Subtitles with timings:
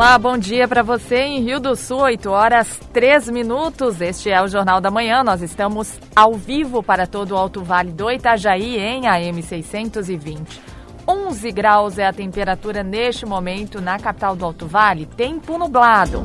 [0.00, 4.00] Olá, bom dia para você em Rio do Sul, 8 horas 3 minutos.
[4.00, 5.22] Este é o Jornal da Manhã.
[5.22, 10.58] Nós estamos ao vivo para todo o Alto Vale do Itajaí em AM 620.
[11.06, 15.04] 11 graus é a temperatura neste momento na capital do Alto Vale.
[15.04, 16.24] Tempo nublado.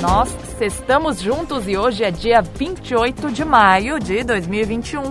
[0.00, 5.02] Nós estamos juntos e hoje é dia 28 de maio de 2021.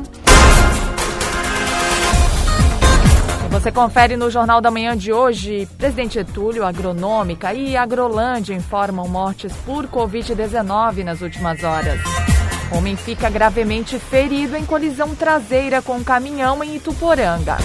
[3.58, 5.68] Você confere no Jornal da Manhã de hoje.
[5.80, 12.00] Presidente Getúlio, Agronômica e Agrolândia informam mortes por Covid-19 nas últimas horas.
[12.71, 17.57] Homem fica gravemente ferido em colisão traseira com um caminhão em Ituporanga.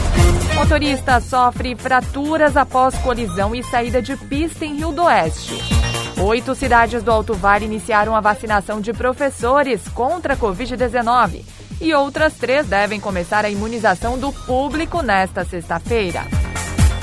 [0.55, 5.82] Motorista sofre fraturas após colisão e saída de pista em Rio do Oeste.
[6.23, 11.45] Oito cidades do Alto Vale iniciaram a vacinação de professores contra a Covid-19
[11.81, 16.23] e outras três devem começar a imunização do público nesta sexta-feira.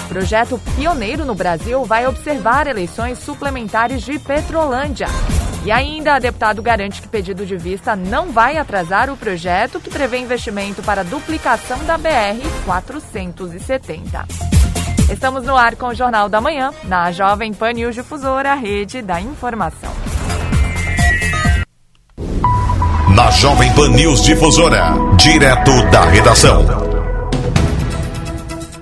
[0.07, 5.07] Projeto pioneiro no Brasil vai observar eleições suplementares de Petrolândia.
[5.65, 9.89] E ainda, a deputado garante que pedido de vista não vai atrasar o projeto que
[9.89, 14.68] prevê investimento para a duplicação da BR-470.
[15.11, 19.19] Estamos no ar com o Jornal da Manhã, na Jovem Pan News Difusora, rede da
[19.19, 19.91] informação.
[23.15, 26.63] Na Jovem Pan News Difusora, direto da redação.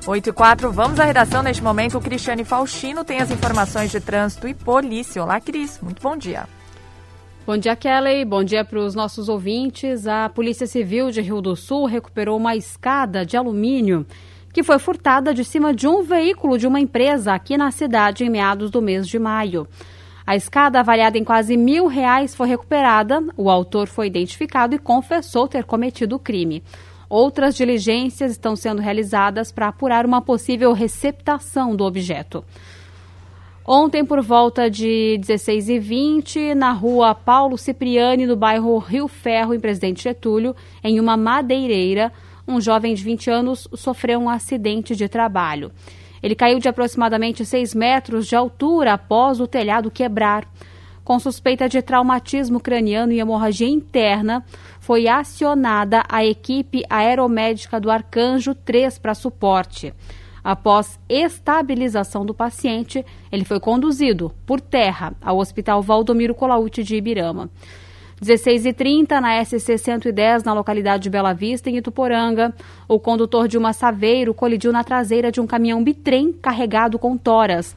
[0.06, 1.98] 8 e 4, vamos à redação neste momento.
[1.98, 5.24] O Cristiane Faustino tem as informações de trânsito e polícia.
[5.24, 6.46] Olá, Cris, muito bom dia.
[7.46, 8.26] Bom dia, Kelly.
[8.26, 10.06] Bom dia para os nossos ouvintes.
[10.06, 14.06] A Polícia Civil de Rio do Sul recuperou uma escada de alumínio
[14.54, 18.30] que foi furtada de cima de um veículo de uma empresa aqui na cidade em
[18.30, 19.68] meados do mês de maio.
[20.26, 23.24] A escada, avaliada em quase mil reais, foi recuperada.
[23.38, 26.62] O autor foi identificado e confessou ter cometido o crime.
[27.10, 32.44] Outras diligências estão sendo realizadas para apurar uma possível receptação do objeto.
[33.66, 40.04] Ontem, por volta de 16h20, na rua Paulo Cipriani, no bairro Rio Ferro, em Presidente
[40.04, 42.12] Getúlio, em uma madeireira,
[42.48, 45.72] um jovem de 20 anos sofreu um acidente de trabalho.
[46.22, 50.48] Ele caiu de aproximadamente 6 metros de altura após o telhado quebrar.
[51.04, 54.44] Com suspeita de traumatismo craniano e hemorragia interna,
[54.80, 59.94] foi acionada a equipe aeromédica do Arcanjo 3 para suporte.
[60.44, 67.50] Após estabilização do paciente, ele foi conduzido por terra ao Hospital Valdomiro Colaute de Ibirama.
[68.22, 72.54] 16h30, na SC 110, na localidade de Bela Vista, em Ituporanga,
[72.88, 77.76] o condutor de uma Saveiro colidiu na traseira de um caminhão bitrem carregado com toras.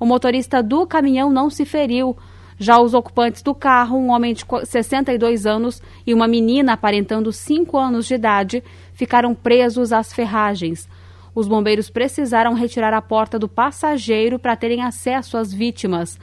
[0.00, 2.16] O motorista do caminhão não se feriu.
[2.58, 7.76] Já os ocupantes do carro, um homem de 62 anos e uma menina aparentando 5
[7.76, 8.64] anos de idade,
[8.94, 10.88] ficaram presos às ferragens.
[11.34, 16.18] Os bombeiros precisaram retirar a porta do passageiro para terem acesso às vítimas.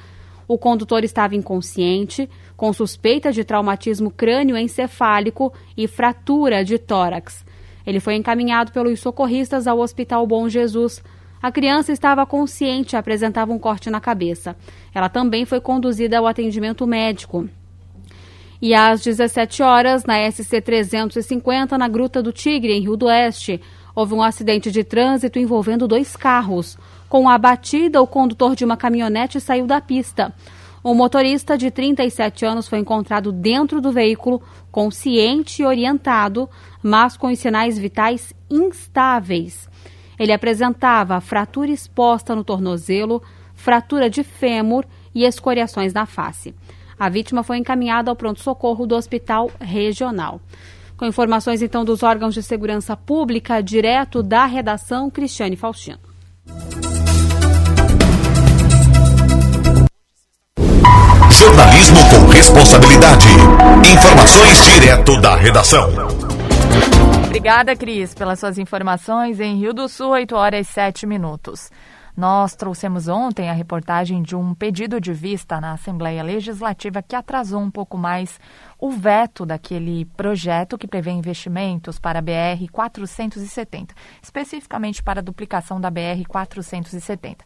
[0.49, 2.27] O condutor estava inconsciente,
[2.57, 7.45] com suspeita de traumatismo crânioencefálico e fratura de tórax.
[7.85, 11.03] Ele foi encaminhado pelos socorristas ao Hospital Bom Jesus.
[11.39, 14.55] A criança estava consciente e apresentava um corte na cabeça.
[14.91, 17.47] Ela também foi conduzida ao atendimento médico.
[18.61, 23.61] E às 17 horas, na SC 350, na Gruta do Tigre, em Rio do Oeste,
[23.95, 26.77] houve um acidente de trânsito envolvendo dois carros.
[27.07, 30.33] Com a batida, o condutor de uma caminhonete saiu da pista.
[30.83, 36.49] O motorista de 37 anos foi encontrado dentro do veículo, consciente e orientado,
[36.81, 39.69] mas com os sinais vitais instáveis.
[40.17, 43.21] Ele apresentava fratura exposta no tornozelo,
[43.55, 46.53] fratura de fêmur e escoriações na face.
[46.99, 50.41] A vítima foi encaminhada ao pronto-socorro do Hospital Regional.
[50.97, 55.99] Com informações então dos órgãos de segurança pública, direto da redação, Cristiane Faustino.
[61.31, 63.27] Jornalismo com responsabilidade.
[63.89, 65.89] Informações direto da redação.
[67.27, 69.39] Obrigada, Cris, pelas suas informações.
[69.39, 71.71] Em Rio do Sul, 8 horas e 7 minutos.
[72.19, 77.61] Nós trouxemos ontem a reportagem de um pedido de vista na Assembleia Legislativa que atrasou
[77.61, 78.41] um pouco mais
[78.77, 85.79] o veto daquele projeto que prevê investimentos para a BR 470, especificamente para a duplicação
[85.79, 87.45] da BR 470.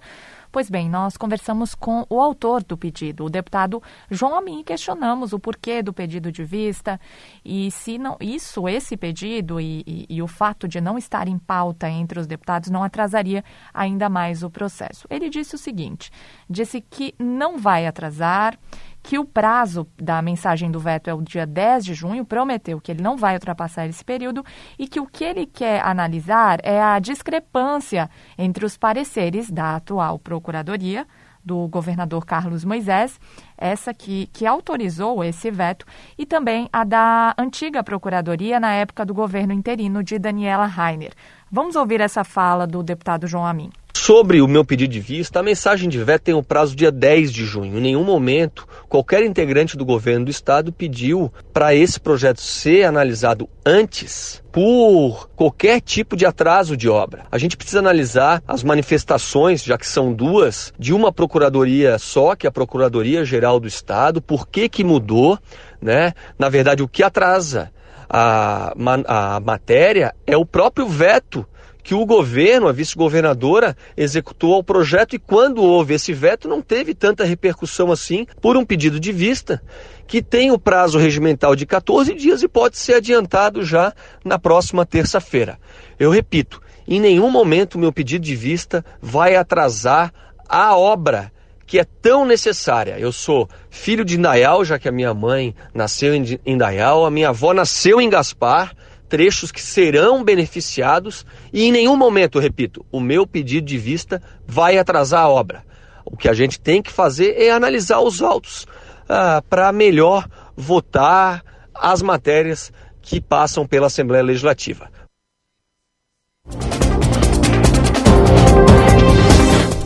[0.53, 5.33] Pois bem, nós conversamos com o autor do pedido, o deputado João Amin, e questionamos
[5.33, 7.01] o porquê do pedido de vista
[7.43, 11.39] e se não isso, esse pedido e, e, e o fato de não estar em
[11.39, 15.07] pauta entre os deputados não atrasaria ainda mais o processo.
[15.09, 16.11] Ele disse o seguinte:
[16.47, 18.55] disse que não vai atrasar
[19.03, 22.89] que o prazo da mensagem do veto é o dia 10 de junho, prometeu que
[22.89, 24.43] ele não vai ultrapassar esse período
[24.79, 30.17] e que o que ele quer analisar é a discrepância entre os pareceres da atual
[30.17, 31.05] Procuradoria
[31.43, 33.19] do governador Carlos Moisés,
[33.57, 35.85] essa que, que autorizou esse veto,
[36.17, 41.11] e também a da antiga Procuradoria na época do governo interino de Daniela Rainer.
[41.51, 43.69] Vamos ouvir essa fala do deputado João Amin.
[44.05, 47.31] Sobre o meu pedido de vista, a mensagem de veto tem o prazo dia 10
[47.31, 47.77] de junho.
[47.77, 53.47] Em nenhum momento, qualquer integrante do governo do estado pediu para esse projeto ser analisado
[53.65, 57.23] antes por qualquer tipo de atraso de obra.
[57.31, 62.45] A gente precisa analisar as manifestações, já que são duas, de uma procuradoria só, que
[62.45, 65.39] é a Procuradoria Geral do Estado, por que que mudou,
[65.81, 66.11] né?
[66.37, 67.71] Na verdade, o que atrasa
[68.09, 68.73] a,
[69.07, 71.47] a matéria é o próprio veto
[71.83, 76.95] que o governo, a vice-governadora, executou ao projeto e quando houve esse veto não teve
[76.95, 79.61] tanta repercussão assim por um pedido de vista
[80.07, 83.93] que tem o prazo regimental de 14 dias e pode ser adiantado já
[84.23, 85.59] na próxima terça-feira.
[85.99, 90.13] Eu repito, em nenhum momento meu pedido de vista vai atrasar
[90.47, 91.31] a obra
[91.65, 92.99] que é tão necessária.
[92.99, 97.29] Eu sou filho de Indaial, já que a minha mãe nasceu em Indaial, a minha
[97.29, 98.75] avó nasceu em Gaspar,
[99.13, 101.23] trechos que serão beneficiados
[101.53, 105.63] e em nenhum momento, repito, o meu pedido de vista vai atrasar a obra.
[106.03, 108.65] O que a gente tem que fazer é analisar os autos
[109.07, 110.27] ah, para melhor
[110.57, 111.43] votar
[111.75, 112.73] as matérias
[113.03, 114.89] que passam pela Assembleia Legislativa.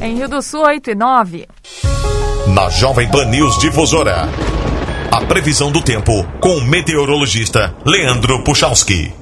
[0.02, 1.48] Em Rio do Sul, 8 e 9.
[2.56, 4.30] Na Jovem Pan News Difusora.
[5.09, 9.13] A previsão do tempo com o meteorologista Leandro Puchalski.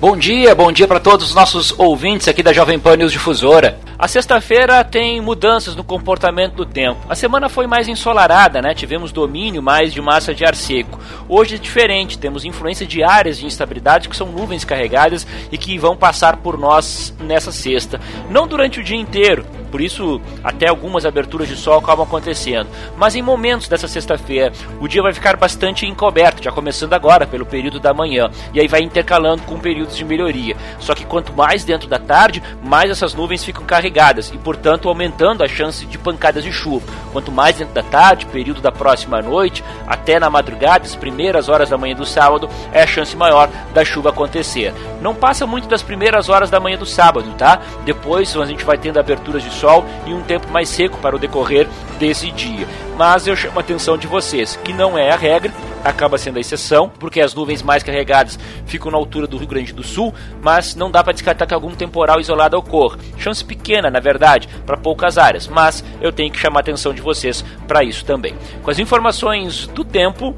[0.00, 3.78] Bom dia, bom dia para todos os nossos ouvintes aqui da Jovem Pan News Difusora.
[3.96, 7.00] A sexta-feira tem mudanças no comportamento do tempo.
[7.08, 8.74] A semana foi mais ensolarada, né?
[8.74, 10.98] Tivemos domínio mais de massa de ar seco.
[11.28, 15.78] Hoje é diferente, temos influência de áreas de instabilidade que são nuvens carregadas e que
[15.78, 18.00] vão passar por nós nessa sexta.
[18.30, 22.68] Não durante o dia inteiro, por isso até algumas aberturas de sol acabam acontecendo.
[22.96, 27.46] Mas em momentos dessa sexta-feira, o dia vai ficar bastante encoberto, já começando agora pelo
[27.46, 30.56] período da manhã, e aí vai intercalando com períodos de melhoria.
[30.78, 35.42] Só que quanto mais dentro da tarde, mais essas nuvens ficam carregadas e, portanto, aumentando
[35.42, 36.86] a chance de pancadas de chuva.
[37.12, 41.70] Quanto mais dentro da tarde, período da próxima noite, até na madrugada, as primeiras horas
[41.70, 44.72] da manhã do sábado, é a chance maior da chuva acontecer.
[45.00, 47.60] Não passa muito das primeiras horas da manhã do sábado, tá?
[47.84, 51.18] Depois a gente vai tendo aberturas de sol e um tempo mais seco para o
[51.18, 51.68] decorrer
[51.98, 52.66] desse dia.
[52.96, 55.52] Mas eu chamo a atenção de vocês que não é a regra,
[55.84, 59.72] acaba sendo a exceção, porque as nuvens mais carregadas ficam na altura do Rio Grande
[59.72, 62.98] do Sul, mas não dá para descartar que algum temporal isolado ocorra.
[63.16, 67.00] Chance pequena, na verdade, para poucas áreas, mas eu tenho que chamar a atenção de
[67.00, 68.34] vocês para isso também.
[68.62, 70.34] Com as informações do tempo,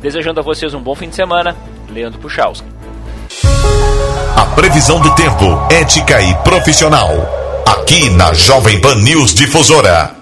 [0.00, 1.56] desejando a vocês um bom fim de semana,
[1.88, 2.66] Leandro Puchalski.
[4.36, 7.39] A previsão do tempo, ética e profissional.
[7.66, 10.20] Aqui na Jovem Pan News Difusora.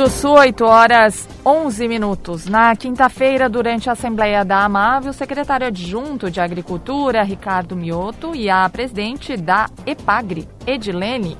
[0.00, 2.46] do Sul, 8 horas 11 minutos.
[2.46, 8.48] Na quinta-feira, durante a Assembleia da AMAV, o secretário adjunto de Agricultura, Ricardo Mioto, e
[8.48, 11.36] a presidente da EPAGRE, Edilene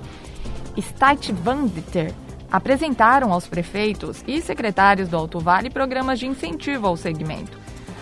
[0.79, 2.13] Steitvandter,
[2.51, 7.59] apresentaram aos prefeitos e secretários do Alto Vale programas de incentivo ao segmento.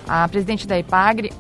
[0.07, 1.33] A presidente da EPAGRE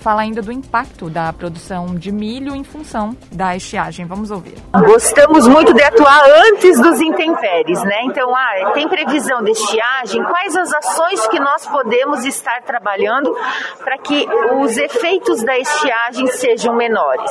[0.00, 4.06] fala ainda do impacto da produção de milho em função da estiagem.
[4.06, 4.54] Vamos ouvir.
[4.72, 8.02] Gostamos muito de atuar antes dos intempéries, né?
[8.04, 10.22] Então, ah, tem previsão de estiagem?
[10.24, 13.36] Quais as ações que nós podemos estar trabalhando
[13.82, 14.26] para que
[14.60, 17.30] os efeitos da estiagem sejam menores?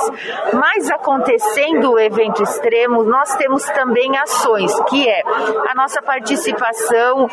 [0.54, 5.22] Mas acontecendo o evento extremo, nós temos também ações, que é
[5.70, 7.28] a nossa participação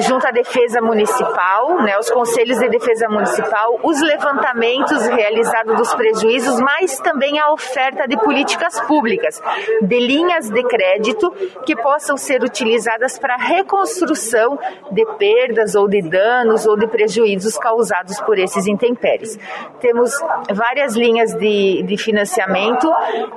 [0.00, 5.94] junto à defesa municipal, né, os conselhos de defesa municipal, os levantamentos levantamentos realizados dos
[5.94, 9.40] prejuízos, mas também a oferta de políticas públicas,
[9.80, 11.30] de linhas de crédito
[11.64, 14.58] que possam ser utilizadas para reconstrução
[14.90, 19.38] de perdas ou de danos ou de prejuízos causados por esses intempéries.
[19.80, 20.12] Temos
[20.52, 22.92] várias linhas de, de financiamento,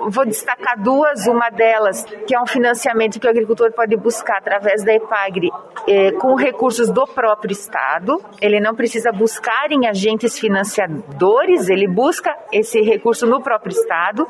[0.10, 4.84] vou destacar duas, uma delas que é um financiamento que o agricultor pode buscar através
[4.84, 5.52] da EPAGRE
[5.88, 11.88] eh, com recursos do próprio Estado, ele não precisa buscar em agentes financiadores financiadores, ele
[11.88, 14.26] busca esse recurso no próprio estado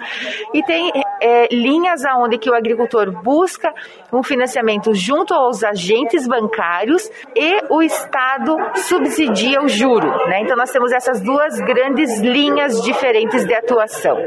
[0.53, 3.73] e tem é, linhas aonde que o agricultor busca
[4.11, 10.41] um financiamento junto aos agentes bancários e o estado subsidia o juro, né?
[10.41, 14.17] Então nós temos essas duas grandes linhas diferentes de atuação.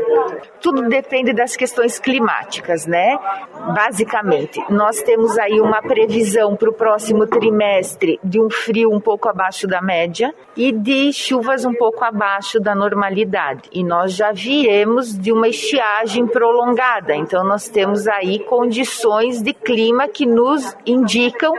[0.61, 3.17] Tudo depende das questões climáticas, né?
[3.75, 9.29] Basicamente, nós temos aí uma previsão para o próximo trimestre de um frio um pouco
[9.29, 12.20] abaixo da média e de chuvas um pouco abaixo
[12.61, 13.69] da normalidade.
[13.73, 20.09] E nós já viemos de uma estiagem prolongada, então nós temos aí condições de clima
[20.09, 21.53] que nos indicam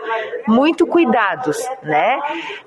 [0.47, 2.19] muito cuidados, né?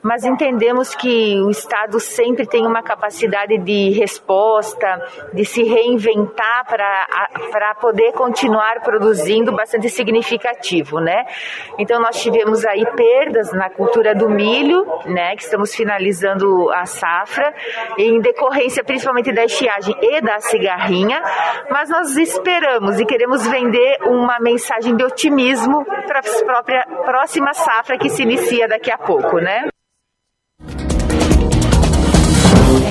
[0.02, 4.86] Mas entendemos que o Estado sempre tem uma capacidade de resposta,
[5.32, 11.26] de se reinventar para poder continuar produzindo bastante significativo, né?
[11.78, 15.36] Então nós tivemos aí perdas na cultura do milho, né?
[15.36, 17.54] Que estamos finalizando a safra
[17.98, 21.20] em decorrência principalmente da estiagem e da cigarrinha,
[21.70, 27.98] mas nós esperamos e queremos vender uma mensagem de otimismo para a própria próxima safra
[27.98, 29.68] que se inicia daqui a pouco, né?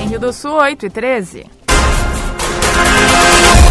[0.02, 1.64] Em Rio do Sul, 8 e 13.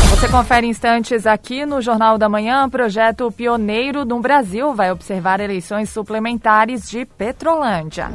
[0.09, 2.69] Você confere instantes aqui no Jornal da Manhã.
[2.69, 8.09] Projeto pioneiro no Brasil vai observar eleições suplementares de Petrolândia.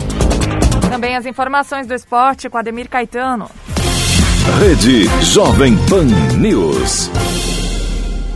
[0.90, 3.50] Também as informações do esporte com Ademir Caetano.
[4.59, 6.07] Rede Jovem Pan
[6.38, 7.11] News.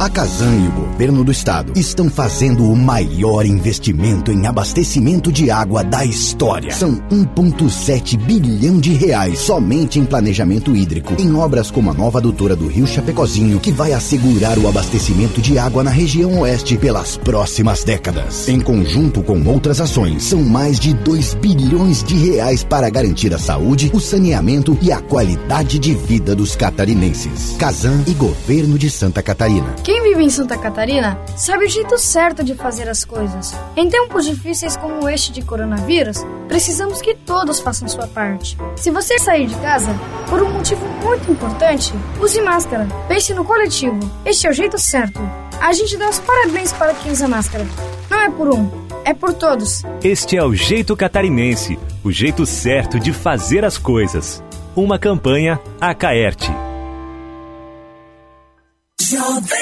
[0.02, 5.49] A Casan e o governo do estado estão fazendo o maior investimento em abastecimento de
[5.49, 6.73] água da história.
[6.73, 12.56] São 1,7 bilhão de reais somente em planejamento hídrico, em obras como a nova adutora
[12.56, 17.85] do Rio Chapecozinho, que vai assegurar o abastecimento de água na região oeste pelas próximas
[17.85, 18.49] décadas.
[18.49, 23.38] Em conjunto com outras ações, são mais de 2 bilhões de reais para garantir a
[23.38, 27.54] saúde, o saneamento e a qualidade de vida dos catarinenses.
[27.56, 29.73] Casan e governo de Santa Catarina.
[29.92, 33.54] Quem vive em Santa Catarina sabe o jeito certo de fazer as coisas.
[33.76, 36.16] Em tempos difíceis como este de coronavírus,
[36.49, 38.56] precisamos que todos façam sua parte.
[38.75, 39.94] Se você sair de casa
[40.30, 42.88] por um motivo muito importante, use máscara.
[43.06, 44.00] Pense no coletivo.
[44.25, 45.20] Este é o jeito certo.
[45.61, 47.66] A gente dá os parabéns para quem usa máscara.
[48.08, 48.70] Não é por um,
[49.04, 49.82] é por todos.
[50.02, 54.42] Este é o jeito catarinense, o jeito certo de fazer as coisas.
[54.75, 56.50] Uma campanha Acaerte.
[58.99, 59.62] Jovem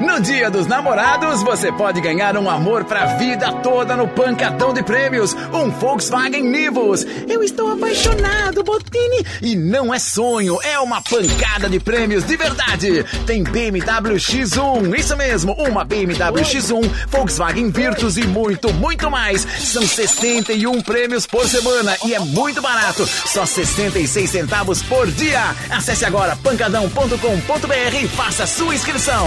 [0.00, 4.82] No Dia dos Namorados, você pode ganhar um amor pra vida toda no Pancadão de
[4.82, 7.06] Prêmios, um Volkswagen Nivus.
[7.28, 13.04] Eu estou apaixonado, Botini, e não é sonho, é uma pancada de prêmios de verdade.
[13.26, 19.46] Tem BMW X1, isso mesmo, uma BMW X1, Volkswagen Virtus e muito, muito mais.
[19.58, 25.42] São 61 prêmios por semana e é muito barato, só 66 centavos por dia.
[25.70, 29.26] Acesse agora pancadão.com.br e faça sua inscrição.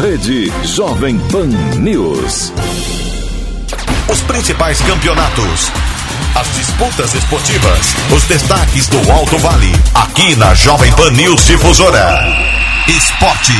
[0.00, 1.48] Rede Jovem Pan
[1.80, 2.52] News.
[4.10, 5.70] Os principais campeonatos.
[6.34, 7.94] As disputas esportivas.
[8.14, 9.72] Os destaques do Alto Vale.
[9.94, 12.20] Aqui na Jovem Pan News Difusora.
[12.88, 13.52] Esporte.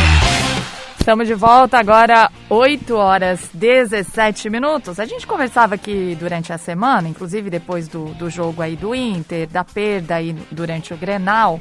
[0.98, 4.98] Estamos de volta agora, 8 horas 17 minutos.
[4.98, 9.48] A gente conversava aqui durante a semana, inclusive depois do, do jogo aí do Inter,
[9.48, 11.60] da perda aí durante o Grenal,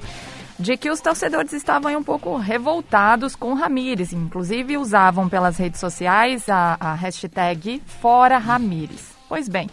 [0.58, 4.14] de que os torcedores estavam um pouco revoltados com Ramires.
[4.14, 9.14] Inclusive usavam pelas redes sociais a, a hashtag Fora Ramires.
[9.28, 9.70] Pois bem,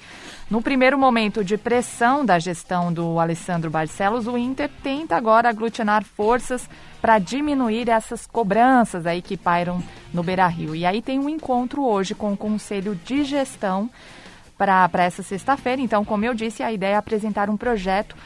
[0.51, 6.05] no primeiro momento de pressão da gestão do Alessandro Barcelos, o Inter tenta agora aglutinar
[6.05, 6.69] forças
[7.01, 10.75] para diminuir essas cobranças aí que pairam no Beira-Rio.
[10.75, 13.89] E aí tem um encontro hoje com o Conselho de Gestão
[14.59, 15.81] para essa sexta-feira.
[15.81, 18.17] Então, como eu disse, a ideia é apresentar um projeto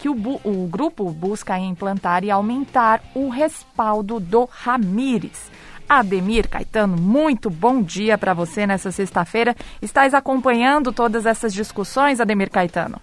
[0.00, 5.50] que o, o grupo busca implantar e aumentar o respaldo do Ramires.
[5.86, 9.54] Ademir Caetano, muito bom dia para você nessa sexta-feira.
[9.82, 12.98] Estás acompanhando todas essas discussões, Ademir Caetano?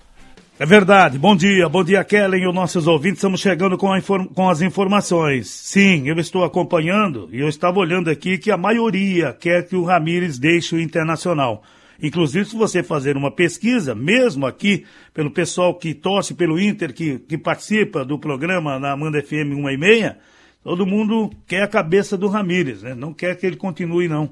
[0.59, 1.19] É verdade.
[1.19, 3.19] Bom dia, bom dia, Kellen e os nossos ouvintes.
[3.19, 3.89] Estamos chegando com,
[4.33, 5.47] com, as informações.
[5.47, 9.83] Sim, eu estou acompanhando e eu estava olhando aqui que a maioria quer que o
[9.83, 11.61] Ramires deixe o Internacional.
[12.01, 17.19] Inclusive, se você fazer uma pesquisa, mesmo aqui, pelo pessoal que torce pelo Inter, que,
[17.19, 20.17] que participa do programa na Amanda FM 1 e meia,
[20.63, 22.93] todo mundo quer a cabeça do Ramírez, né?
[22.93, 24.29] Não quer que ele continue, não.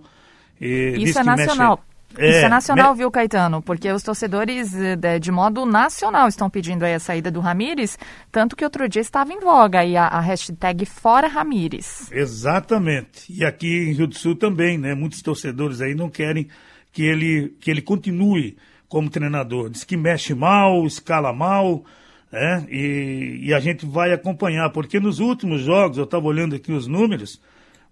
[0.60, 1.78] E, Isso é nacional.
[1.78, 1.96] Mexe...
[2.18, 3.00] Isso é, é nacional, me...
[3.00, 3.62] viu, Caetano?
[3.62, 7.98] Porque os torcedores, de, de, modo nacional, estão pedindo aí a saída do Ramires,
[8.32, 12.10] tanto que outro dia estava em voga aí a, a hashtag Fora Ramires.
[12.12, 13.26] Exatamente.
[13.30, 14.94] E aqui em Rio do Sul também, né?
[14.96, 16.48] Muitos torcedores aí não querem
[16.96, 18.56] que ele, que ele continue
[18.88, 19.70] como treinador.
[19.70, 21.84] Diz que mexe mal, escala mal,
[22.32, 22.66] né?
[22.72, 26.88] E, e a gente vai acompanhar, porque nos últimos jogos, eu estava olhando aqui os
[26.88, 27.42] números,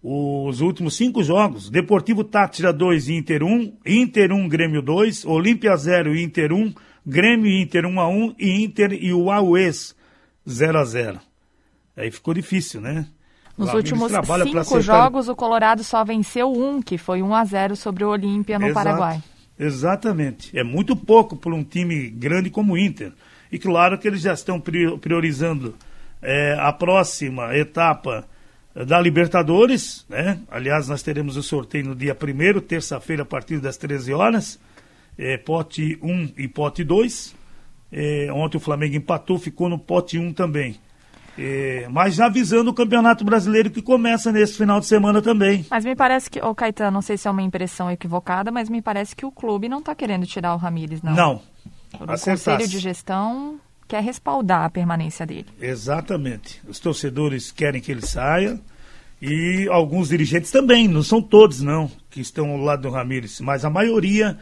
[0.02, 6.18] os últimos cinco jogos, Deportivo Tátira 2 Inter 1, Inter 1 Grêmio 2, Olímpia 0
[6.18, 6.74] Inter 1,
[7.06, 9.94] Grêmio Inter 1 a 1 e Inter e o Aues
[10.50, 11.20] 0 a 0.
[11.98, 13.06] Aí ficou difícil, né?
[13.58, 17.76] Nos o últimos cinco jogos, o Colorado só venceu um, que foi 1 a 0
[17.76, 18.86] sobre o Olímpia no Exato.
[18.86, 19.24] Paraguai.
[19.58, 20.58] Exatamente.
[20.58, 23.12] É muito pouco para um time grande como o Inter.
[23.52, 25.76] E claro que eles já estão priorizando
[26.22, 28.26] é, a próxima etapa
[28.74, 30.40] da Libertadores, né?
[30.50, 34.60] Aliás, nós teremos o sorteio no dia 1 terça-feira, a partir das 13 horas.
[35.16, 37.36] É, pote 1 e pote 2.
[37.92, 40.76] É, ontem o Flamengo empatou, ficou no pote 1 também.
[41.38, 45.66] É, mas já avisando o Campeonato Brasileiro que começa nesse final de semana também.
[45.70, 48.70] Mas me parece que, ô oh, Caetano, não sei se é uma impressão equivocada, mas
[48.70, 51.16] me parece que o clube não está querendo tirar o Ramires, não.
[51.16, 51.42] Não,
[52.00, 55.48] o Conselho de Gestão quer respaldar a permanência dele.
[55.60, 56.62] Exatamente.
[56.68, 58.60] Os torcedores querem que ele saia
[59.22, 63.64] e alguns dirigentes também, não são todos não, que estão ao lado do Ramires, mas
[63.64, 64.38] a maioria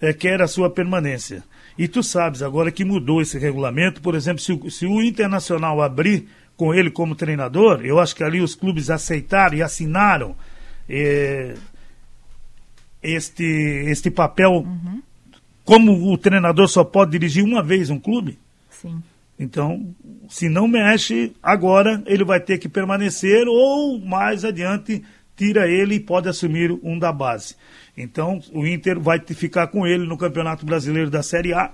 [0.00, 1.42] é, quer a sua permanência.
[1.78, 5.82] E tu sabes agora que mudou esse regulamento, por exemplo, se, o, se o Internacional
[5.82, 10.34] abrir com ele como treinador, eu acho que ali os clubes aceitaram e assinaram
[10.88, 11.54] é,
[13.02, 15.02] este, este papel uhum
[15.66, 18.38] como o treinador só pode dirigir uma vez um clube,
[18.70, 19.02] Sim.
[19.36, 19.92] então,
[20.28, 25.02] se não mexe, agora ele vai ter que permanecer ou mais adiante
[25.36, 27.56] tira ele e pode assumir um da base.
[27.96, 31.72] Então, o Inter vai ficar com ele no Campeonato Brasileiro da Série A,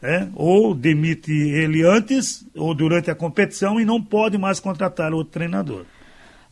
[0.00, 0.30] né?
[0.34, 5.86] ou demite ele antes ou durante a competição e não pode mais contratar outro treinador.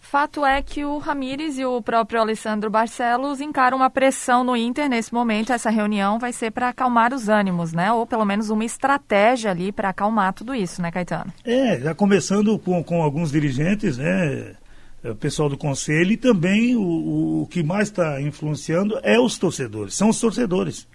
[0.01, 4.89] Fato é que o Ramires e o próprio Alessandro Barcelos encaram uma pressão no Inter
[4.89, 5.53] nesse momento.
[5.53, 7.93] Essa reunião vai ser para acalmar os ânimos, né?
[7.93, 11.33] Ou pelo menos uma estratégia ali para acalmar tudo isso, né, Caetano?
[11.45, 14.55] É, já começando com, com alguns dirigentes, né?
[15.03, 19.95] O pessoal do conselho e também o, o que mais está influenciando é os torcedores,
[19.95, 20.87] são os torcedores.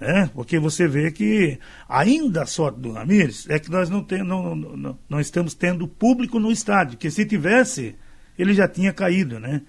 [0.00, 4.24] É, porque você vê que ainda a sorte do Ramires é que nós não, tem,
[4.24, 7.94] não, não, não estamos tendo público no estádio, que se tivesse,
[8.38, 9.62] ele já tinha caído, né?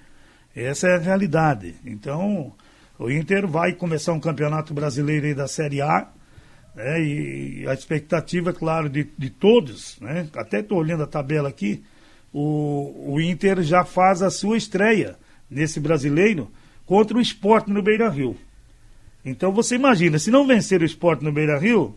[0.56, 1.76] Essa é a realidade.
[1.86, 2.54] Então,
[2.98, 6.10] o Inter vai começar um campeonato brasileiro aí da Série A,
[6.76, 7.02] né?
[7.02, 10.28] E a expectativa, é claro, de, de todos, né?
[10.36, 11.84] Até estou olhando a tabela aqui,
[12.38, 15.16] o, o Inter já faz a sua estreia
[15.50, 16.52] nesse brasileiro
[16.86, 18.36] contra o esporte no Beira Rio.
[19.24, 21.96] Então você imagina, se não vencer o esporte no Beira Rio,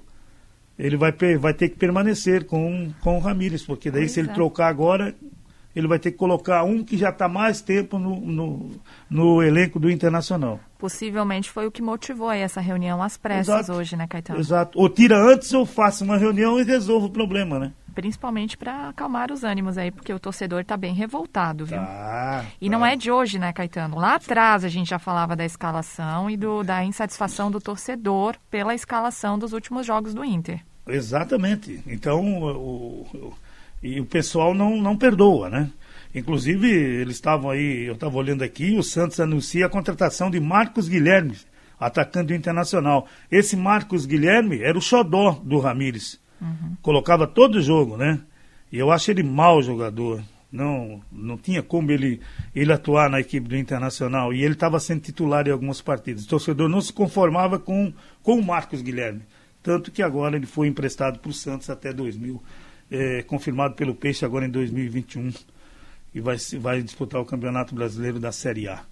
[0.78, 4.30] ele vai, vai ter que permanecer com, com o Ramires, porque daí pois se ele
[4.30, 4.32] é.
[4.32, 5.12] trocar agora,
[5.78, 8.70] ele vai ter que colocar um que já está mais tempo no, no,
[9.08, 10.58] no, elenco do Internacional.
[10.76, 13.78] Possivelmente foi o que motivou essa reunião às pressas Exato.
[13.78, 14.40] hoje, né, Caetano?
[14.40, 14.78] Exato.
[14.78, 17.72] Ou tira antes ou faça uma reunião e resolva o problema, né?
[17.94, 21.78] Principalmente para acalmar os ânimos aí, porque o torcedor está bem revoltado, viu?
[21.78, 22.76] Tá, e tá.
[22.76, 23.96] não é de hoje, né, Caetano?
[23.96, 28.74] Lá atrás a gente já falava da escalação e do, da insatisfação do torcedor pela
[28.74, 30.60] escalação dos últimos jogos do Inter.
[30.86, 31.82] Exatamente.
[31.86, 33.34] Então, o, o
[33.82, 35.70] E o pessoal não, não perdoa, né?
[36.14, 40.88] Inclusive, eles estavam aí, eu estava olhando aqui, o Santos anuncia a contratação de Marcos
[40.88, 41.36] Guilherme,
[41.78, 43.06] atacante do Internacional.
[43.30, 46.18] Esse Marcos Guilherme era o xodó do Ramires.
[46.40, 46.76] Uhum.
[46.82, 48.20] Colocava todo o jogo, né?
[48.72, 50.22] E eu acho ele mau jogador.
[50.50, 52.20] Não, não tinha como ele,
[52.54, 54.32] ele atuar na equipe do Internacional.
[54.32, 56.24] E ele estava sendo titular em algumas partidas.
[56.24, 59.22] O torcedor não se conformava com, com o Marcos Guilherme.
[59.62, 62.42] Tanto que agora ele foi emprestado para o Santos até 2000,
[62.90, 65.32] é, confirmado pelo Peixe agora em 2021.
[66.14, 68.82] E vai, vai disputar o Campeonato Brasileiro da Série A.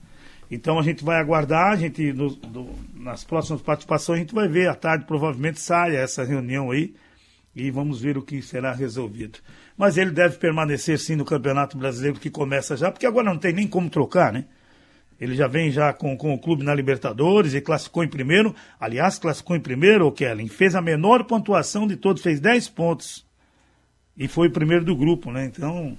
[0.50, 4.46] Então a gente vai aguardar, a gente no, do, nas próximas participações a gente vai
[4.46, 6.94] ver à tarde provavelmente saia essa reunião aí
[7.54, 9.38] e vamos ver o que será resolvido.
[9.76, 13.52] Mas ele deve permanecer sim no Campeonato Brasileiro que começa já, porque agora não tem
[13.52, 14.44] nem como trocar, né?
[15.18, 18.54] Ele já vem já com, com o clube na Libertadores e classificou em primeiro.
[18.78, 20.46] Aliás, classificou em primeiro, o Kellen.
[20.46, 23.25] Fez a menor pontuação de todos, fez 10 pontos.
[24.16, 25.44] E foi o primeiro do grupo, né?
[25.44, 25.96] Então,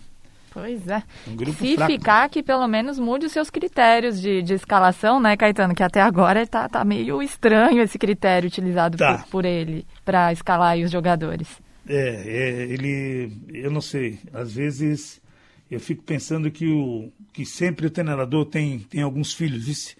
[0.51, 1.03] Pois é.
[1.27, 1.91] Um Se fraco.
[1.91, 5.75] ficar, que pelo menos mude os seus critérios de, de escalação, né, Caetano?
[5.75, 9.19] Que até agora está tá meio estranho esse critério utilizado tá.
[9.19, 11.47] por, por, ele para escalar os jogadores.
[11.87, 13.31] É, é, ele.
[13.53, 14.17] Eu não sei.
[14.33, 15.21] Às vezes
[15.69, 19.95] eu fico pensando que, o, que sempre o treinador tem, tem alguns filhos, vice.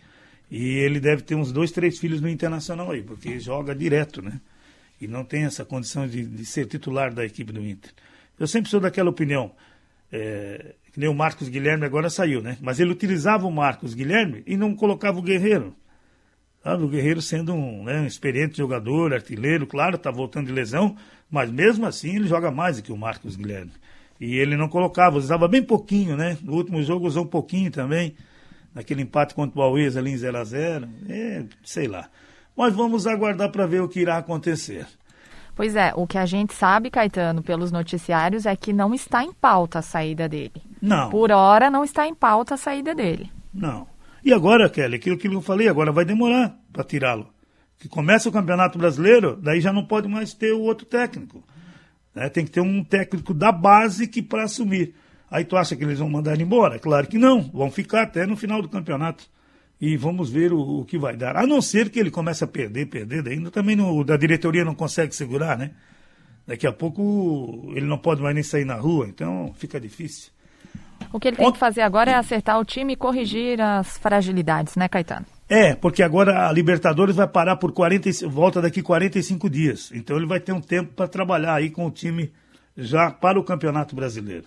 [0.50, 4.40] E ele deve ter uns dois, três filhos no Internacional aí, porque joga direto, né?
[5.00, 7.92] E não tem essa condição de, de ser titular da equipe do Inter.
[8.40, 9.52] Eu sempre sou daquela opinião.
[10.12, 12.58] É, que nem o Marcos Guilherme agora saiu, né?
[12.62, 15.76] Mas ele utilizava o Marcos Guilherme e não colocava o Guerreiro.
[16.64, 16.84] Sabe?
[16.84, 20.96] O Guerreiro sendo um, né, um experiente jogador, artilheiro, claro, está voltando de lesão,
[21.30, 23.72] mas mesmo assim ele joga mais do que o Marcos Guilherme.
[24.20, 26.38] E ele não colocava, usava bem pouquinho, né?
[26.42, 28.16] No último jogo usou um pouquinho também,
[28.74, 30.90] naquele empate contra o Always ali em 0x0.
[31.08, 32.10] É, sei lá.
[32.58, 34.88] Mas vamos aguardar para ver o que irá acontecer.
[35.56, 39.32] Pois é, o que a gente sabe, Caetano, pelos noticiários, é que não está em
[39.32, 40.62] pauta a saída dele.
[40.82, 41.10] Não.
[41.10, 43.32] Por hora, não está em pauta a saída dele.
[43.54, 43.88] Não.
[44.24, 47.30] E agora, Kelly, aquilo que eu falei, agora vai demorar para tirá-lo.
[47.80, 51.44] Que começa o Campeonato Brasileiro, daí já não pode mais ter o outro técnico.
[52.14, 52.28] Né?
[52.30, 54.96] Tem que ter um técnico da base que para assumir.
[55.30, 56.80] Aí tu acha que eles vão mandar ele embora?
[56.80, 57.42] Claro que não.
[57.42, 59.30] Vão ficar até no final do campeonato
[59.80, 61.36] e vamos ver o, o, que vai dar.
[61.38, 65.16] A não ser que ele comece a perder, perder, ainda também da diretoria não consegue
[65.16, 65.72] segurar, né?
[66.46, 70.32] Daqui a pouco ele não pode mais nem sair na rua, então fica difícil.
[71.12, 74.76] O que ele tem que fazer agora é acertar o time e corrigir as fragilidades,
[74.76, 75.26] né, Caetano?
[75.50, 79.92] É, porque agora a Libertadores vai parar por 40, volta daqui 45 dias.
[79.94, 82.32] Então ele vai ter um tempo para trabalhar aí com o time
[82.76, 84.46] já para o Campeonato Brasileiro.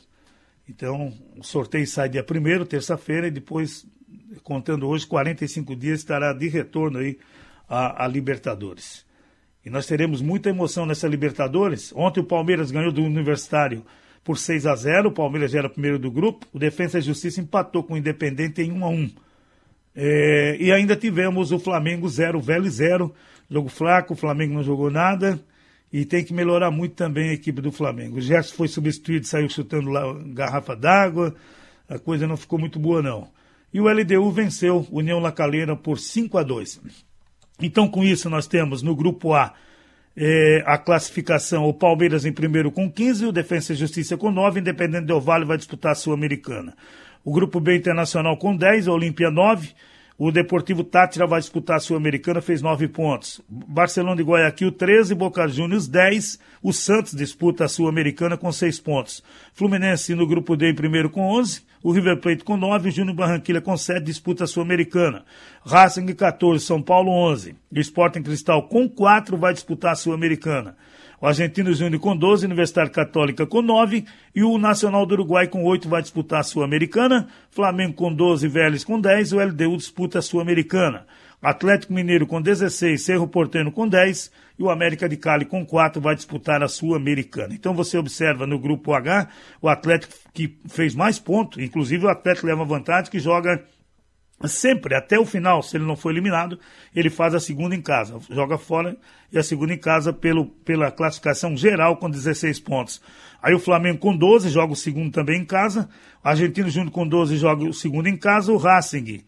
[0.69, 3.85] Então, o sorteio sai dia 1 terça-feira, e depois
[4.43, 7.19] contando hoje 45 dias, estará de retorno aí
[7.69, 9.05] a, Libertadores.
[9.65, 11.93] E nós teremos muita emoção nessa Libertadores.
[11.95, 13.85] Ontem o Palmeiras ganhou do Universitário
[14.25, 17.41] por 6 a 0 o Palmeiras já era primeiro do grupo, o Defensa e Justiça
[17.41, 19.11] empatou com o Independente em 1 a 1
[19.97, 23.15] é, E ainda tivemos o Flamengo 0, Velho 0,
[23.51, 25.41] jogo fraco, o Flamengo não jogou nada,
[25.93, 28.19] e tem que melhorar muito também a equipe do Flamengo.
[28.19, 31.35] O Gerson foi substituído, saiu chutando lá garrafa d'água,
[31.89, 33.29] a coisa não ficou muito boa não
[33.73, 36.81] e o LDU venceu União Lacaleira por 5 a 2.
[37.61, 39.55] Então, com isso, nós temos no grupo A
[40.17, 44.61] eh, a classificação: o Palmeiras em primeiro com 15, o Defensa e Justiça com 9,
[44.61, 46.75] Independente Del Vale vai disputar a Sul-Americana.
[47.25, 49.71] O grupo B Internacional com 10, a Olímpia 9.
[50.19, 53.41] O Deportivo Tátira vai disputar a Sul-Americana, fez 9 pontos.
[53.49, 56.39] Barcelona de Guayaquil, 13, Boca Juniors, 10.
[56.63, 59.23] O Santos disputa a Sul-Americana com 6 pontos.
[59.55, 63.17] Fluminense no grupo D em primeiro com 11 o River Plate com 9, o Júnior
[63.17, 65.25] Barranquilla com 7, disputa a Sul-Americana.
[65.65, 67.57] Racing 14, São Paulo 11.
[67.75, 70.77] O Sporting Cristal com 4 vai disputar a Sul-Americana.
[71.21, 75.65] O Argentino Júnior com 12, Universidade Católica com 9 e o Nacional do Uruguai com
[75.65, 77.29] 8 vai disputar a Sul-Americana.
[77.51, 81.07] Flamengo com 12, Vélez com 10, o LDU disputa a Sul-Americana.
[81.43, 86.03] Atlético Mineiro com 16, Cerro Porteño com 10 e o América de Cali com 4
[86.03, 87.55] vai disputar a Sul-Americana.
[87.55, 89.27] Então você observa no grupo H
[89.63, 93.65] o Atlético que fez mais pontos, inclusive o Atlético leva vantagem que joga
[94.45, 96.59] sempre até o final, se ele não for eliminado,
[96.95, 98.97] ele faz a segunda em casa, joga fora
[99.33, 103.01] e a segunda em casa pelo, pela classificação geral com 16 pontos.
[103.43, 105.89] Aí o Flamengo com 12 joga o segundo também em casa,
[106.23, 109.25] o Argentino Júnior com 12 joga o segundo em casa, o Racing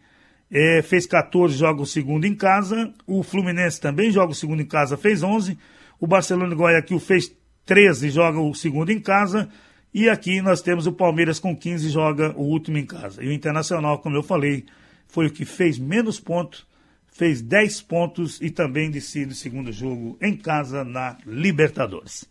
[0.55, 2.93] é, fez 14, joga o segundo em casa.
[3.07, 5.57] O Fluminense também joga o segundo em casa, fez 11.
[5.99, 7.35] O Barcelona de Guayaquil fez
[7.65, 9.49] 13, joga o segundo em casa.
[9.91, 13.23] E aqui nós temos o Palmeiras com 15, joga o último em casa.
[13.23, 14.63] E o Internacional, como eu falei,
[15.07, 16.67] foi o que fez menos pontos,
[17.07, 22.29] fez 10 pontos e também decide o segundo jogo em casa na Libertadores.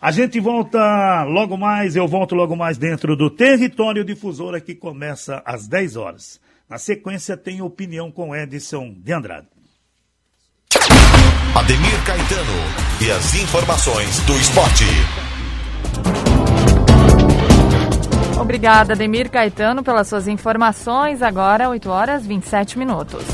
[0.00, 5.42] A gente volta logo mais, eu volto logo mais dentro do Território Difusora que começa
[5.46, 6.40] às 10 horas.
[6.68, 9.48] Na sequência tem opinião com Edson de Andrade.
[11.54, 12.52] Ademir Caetano
[13.00, 14.84] e as informações do esporte.
[18.38, 21.22] Obrigada, Ademir Caetano, pelas suas informações.
[21.22, 23.24] Agora, 8 horas 27 minutos.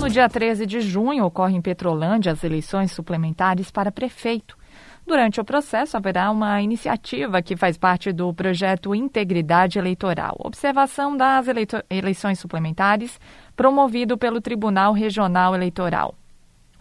[0.00, 4.56] No dia 13 de junho, ocorrem em Petrolândia as eleições suplementares para prefeito.
[5.06, 11.46] Durante o processo, haverá uma iniciativa que faz parte do projeto Integridade Eleitoral, observação das
[11.88, 13.20] eleições suplementares,
[13.54, 16.12] promovido pelo Tribunal Regional Eleitoral.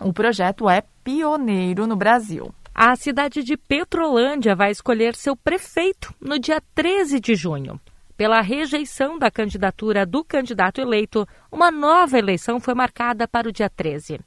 [0.01, 2.51] O projeto é pioneiro no Brasil.
[2.73, 7.79] A cidade de Petrolândia vai escolher seu prefeito no dia 13 de junho.
[8.17, 13.69] Pela rejeição da candidatura do candidato eleito, uma nova eleição foi marcada para o dia
[13.69, 14.19] 13.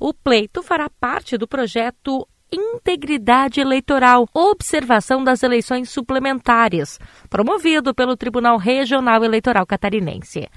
[0.00, 8.56] O pleito fará parte do projeto integridade eleitoral, observação das eleições suplementares, promovido pelo Tribunal
[8.56, 10.48] Regional Eleitoral Catarinense.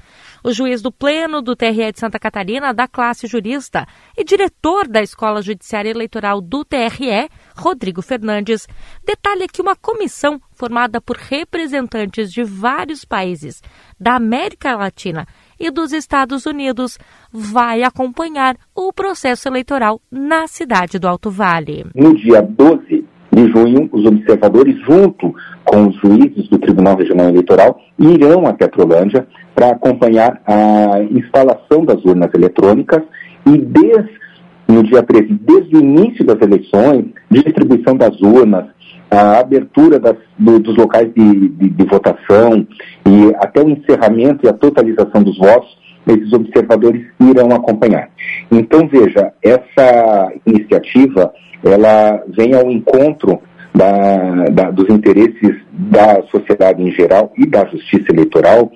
[0.43, 5.01] O juiz do Pleno do TRE de Santa Catarina, da classe jurista, e diretor da
[5.01, 8.67] Escola Judiciária Eleitoral do TRE, Rodrigo Fernandes,
[9.05, 13.61] detalha que uma comissão formada por representantes de vários países
[13.99, 15.27] da América Latina
[15.61, 16.97] e dos Estados Unidos
[17.31, 21.85] vai acompanhar o processo eleitoral na cidade do Alto Vale.
[21.93, 27.79] No dia 12 de junho, os observadores, junto com os juízes do Tribunal Regional Eleitoral,
[27.97, 33.03] irão a Petrolândia para acompanhar a instalação das urnas eletrônicas
[33.45, 34.19] e desde
[34.67, 38.67] no dia 13, desde o início das eleições, distribuição das urnas,
[39.11, 42.65] a abertura das, do, dos locais de, de, de, votação
[43.05, 48.09] e até o encerramento e a totalização dos votos, esses observadores irão acompanhar.
[48.49, 53.41] Então, veja, essa iniciativa, ela vem ao encontro
[53.75, 58.71] da, da, dos interesses da sociedade em geral e da justiça eleitoral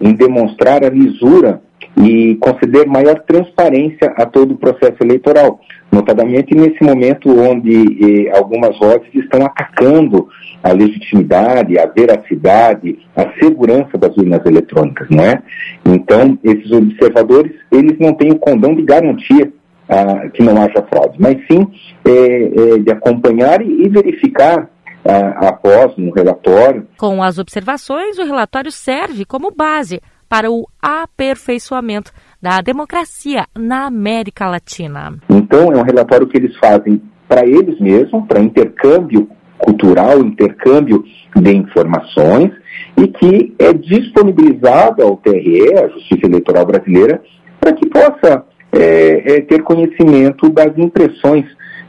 [0.00, 1.60] em demonstrar a lisura
[1.96, 8.78] e conceder maior transparência a todo o processo eleitoral, notadamente nesse momento onde eh, algumas
[8.78, 10.28] vozes estão atacando
[10.62, 15.42] a legitimidade, a veracidade, a segurança das urnas eletrônicas, não é?
[15.84, 19.52] Então, esses observadores, eles não têm o condão de garantir
[19.88, 21.66] ah, que não haja fraude, mas sim
[22.04, 24.70] eh, eh, de acompanhar e, e verificar
[25.04, 26.86] ah, após um relatório.
[26.96, 34.48] Com as observações, o relatório serve como base para o aperfeiçoamento da democracia na América
[34.48, 35.14] Latina.
[35.28, 41.04] Então, é um relatório que eles fazem para eles mesmos, para intercâmbio cultural, intercâmbio
[41.36, 42.50] de informações,
[42.96, 47.22] e que é disponibilizado ao TRE, a Justiça Eleitoral Brasileira,
[47.60, 51.44] para que possa é, é, ter conhecimento das impressões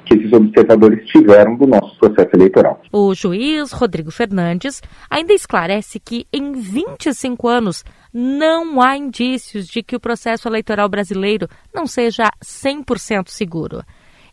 [0.05, 2.81] que esses observadores tiveram do nosso processo eleitoral.
[2.91, 9.95] O juiz Rodrigo Fernandes ainda esclarece que em 25 anos não há indícios de que
[9.95, 13.83] o processo eleitoral brasileiro não seja 100% seguro.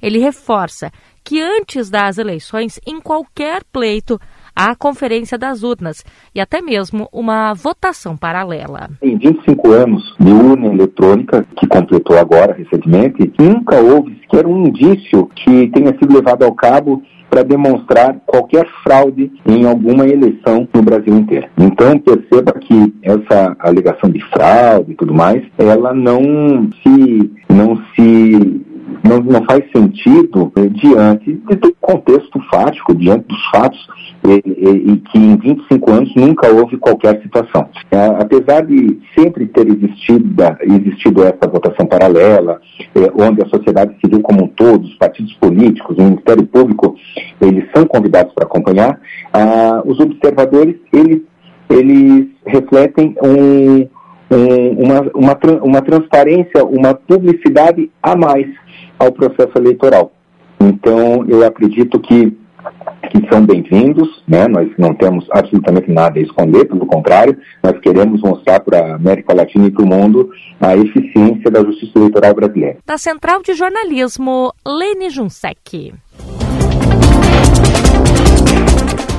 [0.00, 0.90] Ele reforça
[1.24, 4.20] que antes das eleições, em qualquer pleito,
[4.58, 8.90] há conferência das urnas e até mesmo uma votação paralela.
[9.00, 15.30] Em 25 anos de urna eletrônica, que completou agora recentemente, nunca houve sequer um indício
[15.36, 21.14] que tenha sido levado ao cabo para demonstrar qualquer fraude em alguma eleição no Brasil
[21.14, 21.46] inteiro.
[21.58, 28.66] Então perceba que essa alegação de fraude e tudo mais, ela não se não se
[29.02, 33.88] não, não faz sentido eh, diante do contexto fático, diante dos fatos,
[34.24, 37.68] e, e, e, que em 25 anos nunca houve qualquer situação.
[38.18, 42.60] Apesar de sempre ter existido, existido essa votação paralela,
[42.94, 46.94] é, onde a sociedade civil como um todo, os partidos políticos, o Ministério Público,
[47.40, 49.00] eles são convidados para acompanhar,
[49.84, 51.22] os observadores, eles,
[51.70, 53.88] eles refletem um,
[54.30, 58.46] um, uma, uma, uma transparência, uma publicidade a mais
[58.98, 60.12] ao processo eleitoral.
[60.60, 62.36] Então, eu acredito que,
[63.10, 64.48] que são bem-vindos, né?
[64.48, 69.34] nós não temos absolutamente nada a esconder, pelo contrário, nós queremos mostrar para a América
[69.34, 70.30] Latina e para o mundo
[70.60, 72.78] a eficiência da justiça eleitoral brasileira.
[72.84, 75.94] Da Central de Jornalismo, Lene Junsec.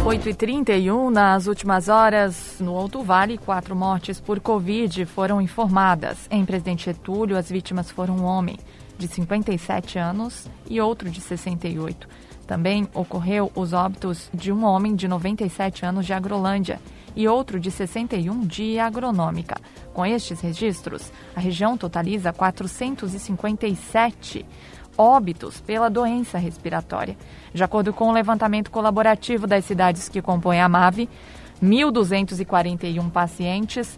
[0.06, 6.28] 8h31, nas últimas horas, no Alto Vale, quatro mortes por Covid foram informadas.
[6.32, 8.58] Em Presidente Getúlio, as vítimas foram um homem
[9.00, 12.08] de 57 anos e outro de 68.
[12.46, 16.80] Também ocorreu os óbitos de um homem de 97 anos de Agrolândia
[17.16, 19.56] e outro de 61 de Agronômica.
[19.94, 24.46] Com estes registros, a região totaliza 457
[24.98, 27.16] óbitos pela doença respiratória.
[27.54, 31.08] De acordo com o levantamento colaborativo das cidades que compõem a MAVE,
[31.64, 33.98] 1.241 pacientes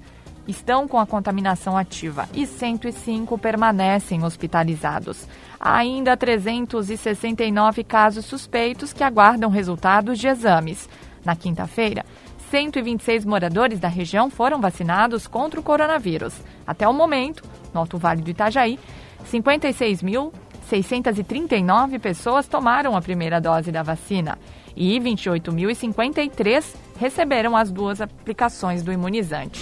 [0.52, 5.28] estão com a contaminação ativa e 105 permanecem hospitalizados.
[5.60, 10.88] Há ainda 369 casos suspeitos que aguardam resultados de exames.
[11.26, 12.06] Na quinta-feira,
[12.52, 16.36] 126 moradores da região foram vacinados contra o coronavírus.
[16.68, 18.78] Até o momento, no Alto Vale do Itajaí,
[19.26, 24.38] 56.639 pessoas tomaram a primeira dose da vacina
[24.76, 29.62] e 28.053 receberam as duas aplicações do imunizante.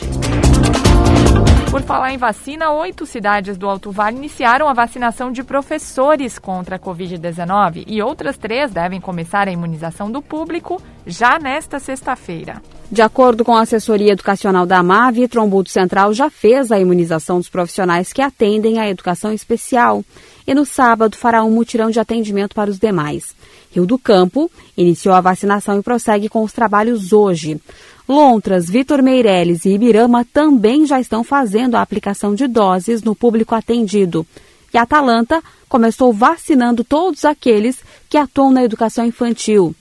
[1.69, 6.77] Por falar em vacina, oito cidades do Alto Vale iniciaram a vacinação de professores contra
[6.77, 12.59] a Covid-19 e outras três devem começar a imunização do público já nesta sexta-feira.
[12.91, 17.49] De acordo com a assessoria educacional da AMAV, Trombudo Central já fez a imunização dos
[17.49, 20.03] profissionais que atendem à educação especial
[20.47, 23.35] e no sábado fará um mutirão de atendimento para os demais.
[23.71, 27.61] Rio do Campo iniciou a vacinação e prossegue com os trabalhos hoje.
[28.09, 33.53] Lontras, Vitor Meireles e Ibirama também já estão fazendo a aplicação de doses no público
[33.53, 34.25] atendido.
[34.73, 37.77] E a Atalanta começou vacinando todos aqueles
[38.09, 39.75] que atuam na educação infantil.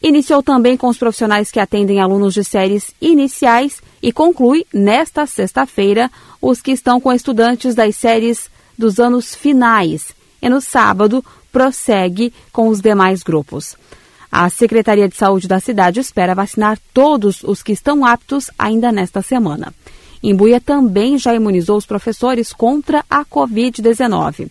[0.00, 6.08] Iniciou também com os profissionais que atendem alunos de séries iniciais e conclui nesta sexta-feira
[6.40, 8.48] os que estão com estudantes das séries
[8.78, 10.12] dos anos finais.
[10.40, 13.76] E no sábado prossegue com os demais grupos.
[14.38, 19.22] A Secretaria de Saúde da cidade espera vacinar todos os que estão aptos ainda nesta
[19.22, 19.72] semana.
[20.22, 24.50] Imbuia também já imunizou os professores contra a Covid-19.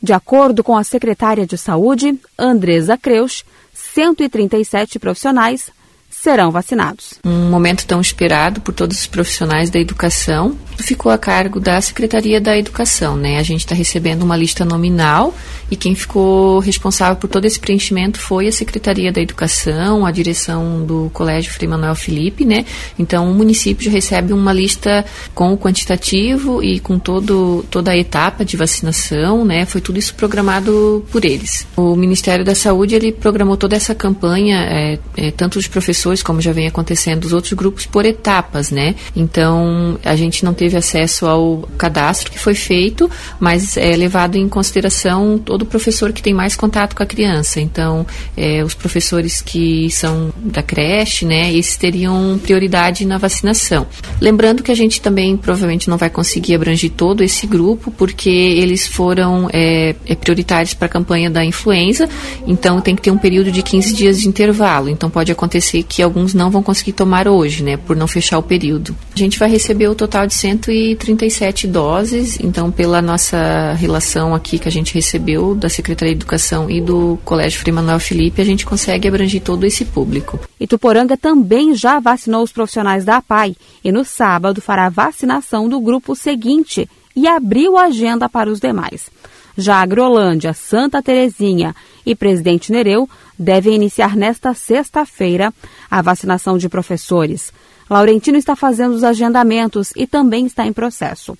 [0.00, 5.68] De acordo com a secretária de Saúde, Andresa Creus, 137 profissionais
[6.08, 7.14] serão vacinados.
[7.24, 12.40] Um momento tão esperado por todos os profissionais da educação ficou a cargo da Secretaria
[12.40, 13.38] da Educação, né?
[13.38, 15.34] A gente está recebendo uma lista nominal
[15.70, 20.84] e quem ficou responsável por todo esse preenchimento foi a Secretaria da Educação, a direção
[20.84, 22.64] do Colégio Frei Manuel Felipe, né?
[22.98, 27.96] Então o município já recebe uma lista com o quantitativo e com todo, toda a
[27.96, 29.64] etapa de vacinação, né?
[29.64, 31.66] Foi tudo isso programado por eles.
[31.76, 36.40] O Ministério da Saúde ele programou toda essa campanha, é, é, tanto os professores como
[36.40, 38.94] já vem acontecendo dos outros grupos por etapas, né?
[39.16, 44.48] Então a gente não teve acesso ao cadastro que foi feito, mas é levado em
[44.48, 47.60] consideração todo professor que tem mais contato com a criança.
[47.60, 53.86] Então, é, os professores que são da creche, né, esses teriam prioridade na vacinação.
[54.18, 58.86] Lembrando que a gente também provavelmente não vai conseguir abranger todo esse grupo, porque eles
[58.86, 62.08] foram é, é prioritários para a campanha da influenza,
[62.46, 64.88] então tem que ter um período de 15 dias de intervalo.
[64.88, 68.42] Então, pode acontecer que alguns não vão conseguir tomar hoje, né, por não fechar o
[68.42, 68.96] período.
[69.14, 74.68] A gente vai receber o total de 137 doses, então, pela nossa relação aqui que
[74.68, 78.64] a gente recebeu da Secretaria de Educação e do Colégio Frei Manuel Felipe, a gente
[78.64, 80.38] consegue abranger todo esse público.
[80.58, 86.14] Ituporanga também já vacinou os profissionais da APAI e no sábado fará vacinação do grupo
[86.14, 89.10] seguinte e abriu a agenda para os demais.
[89.56, 95.52] Já Agrolândia, Santa Terezinha e Presidente Nereu devem iniciar nesta sexta-feira
[95.90, 97.52] a vacinação de professores.
[97.88, 101.36] Laurentino está fazendo os agendamentos e também está em processo.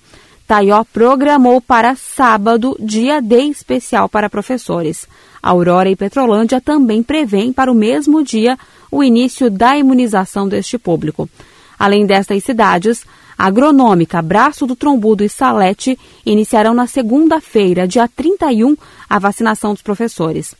[0.47, 5.07] Taió programou para sábado dia D especial para professores.
[5.41, 8.57] Aurora e Petrolândia também prevêem para o mesmo dia
[8.91, 11.27] o início da imunização deste público.
[11.79, 13.03] Além destas cidades,
[13.37, 18.77] Agronômica, Braço do Trombudo e Salete iniciarão na segunda-feira, dia 31,
[19.09, 20.55] a vacinação dos professores.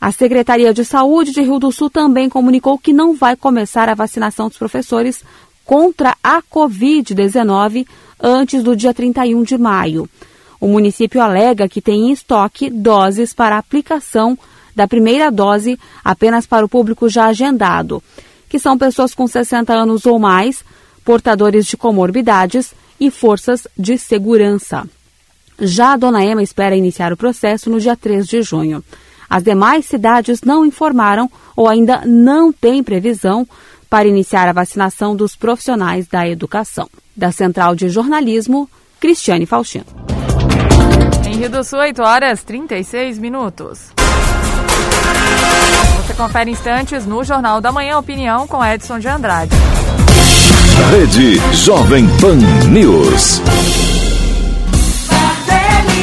[0.00, 3.94] A Secretaria de Saúde de Rio do Sul também comunicou que não vai começar a
[3.94, 5.24] vacinação dos professores
[5.64, 7.86] contra a Covid-19
[8.22, 10.08] antes do dia 31 de maio.
[10.60, 14.38] O município alega que tem em estoque doses para aplicação
[14.74, 18.02] da primeira dose apenas para o público já agendado,
[18.48, 20.64] que são pessoas com 60 anos ou mais,
[21.04, 24.88] portadores de comorbidades e forças de segurança.
[25.60, 28.82] Já a Dona Ema espera iniciar o processo no dia 3 de junho.
[29.28, 33.46] As demais cidades não informaram ou ainda não têm previsão
[33.90, 36.88] para iniciar a vacinação dos profissionais da educação.
[37.16, 38.68] Da Central de Jornalismo,
[39.00, 39.86] Cristiane Faustino.
[41.26, 43.92] Em Rio do Sul, 8 horas 36 minutos.
[45.96, 49.54] Você confere instantes no Jornal da Manhã Opinião com Edson de Andrade.
[50.90, 52.36] Rede Jovem Pan
[52.70, 53.42] News.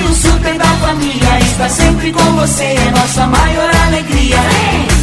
[0.07, 1.24] o super da família
[1.55, 4.94] está sempre com você, é nossa maior alegria.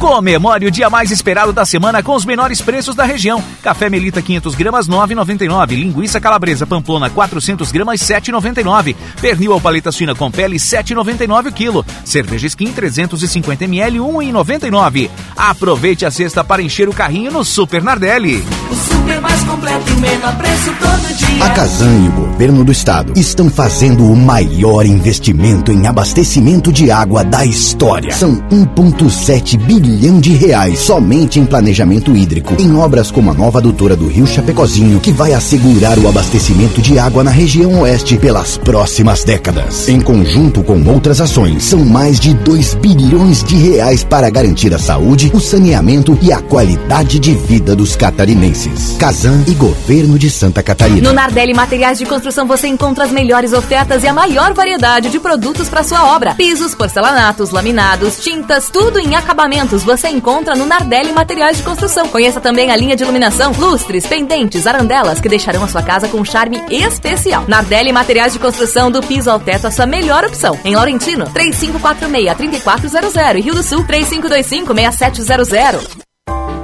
[0.00, 3.44] Comemore o dia mais esperado da semana com os menores preços da região.
[3.62, 5.74] Café Melita 500 gramas 9,99.
[5.74, 8.96] Linguiça calabresa Pamplona 400 gramas 7,99.
[9.20, 11.86] Pernil ou paleta suína com pele 7,99 o quilo.
[12.02, 15.10] Cerveja Skin 350 ml 1,99.
[15.36, 18.42] Aproveite a cesta para encher o carrinho no Super Nardelli.
[18.70, 21.44] O super mais completo e menor preço todo dia.
[21.44, 26.90] A Casan e o governo do estado estão fazendo o maior investimento em abastecimento de
[26.90, 28.12] água da história.
[28.12, 29.58] São 1,7
[29.90, 34.24] bilhão de reais somente em planejamento hídrico, em obras como a nova adutora do Rio
[34.24, 39.88] Chapecozinho, que vai assegurar o abastecimento de água na região oeste pelas próximas décadas.
[39.88, 44.78] Em conjunto com outras ações, são mais de 2 bilhões de reais para garantir a
[44.78, 48.96] saúde, o saneamento e a qualidade de vida dos catarinenses.
[48.96, 51.02] Casan e Governo de Santa Catarina.
[51.08, 55.18] No Nardelli Materiais de Construção você encontra as melhores ofertas e a maior variedade de
[55.18, 56.34] produtos para sua obra.
[56.36, 62.08] Pisos, porcelanatos, laminados, tintas, tudo em acabamentos você encontra no Nardelli Materiais de Construção.
[62.08, 66.18] Conheça também a linha de iluminação, lustres, pendentes, arandelas que deixarão a sua casa com
[66.18, 67.44] um charme especial.
[67.46, 70.58] Nardelli Materiais de Construção do piso ao teto a sua melhor opção.
[70.64, 76.09] Em Laurentino, 3546-3400 e Rio do Sul, 3525-6700.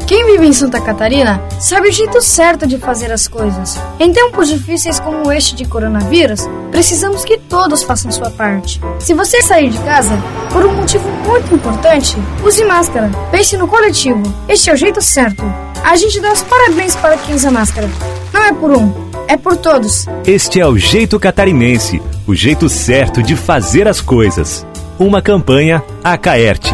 [0.07, 3.77] Quem vive em Santa Catarina sabe o jeito certo de fazer as coisas.
[3.99, 8.81] Em tempos difíceis como este de coronavírus, precisamos que todos façam sua parte.
[9.01, 10.17] Se você sair de casa
[10.53, 13.11] por um motivo muito importante, use máscara.
[13.33, 14.23] Pense no coletivo.
[14.49, 15.43] Este é o jeito certo.
[15.83, 17.91] A gente dá os parabéns para quem usa máscara.
[18.33, 18.93] Não é por um,
[19.27, 20.07] é por todos.
[20.25, 24.65] Este é o jeito catarinense, o jeito certo de fazer as coisas.
[25.01, 26.73] Uma campanha Acaerte.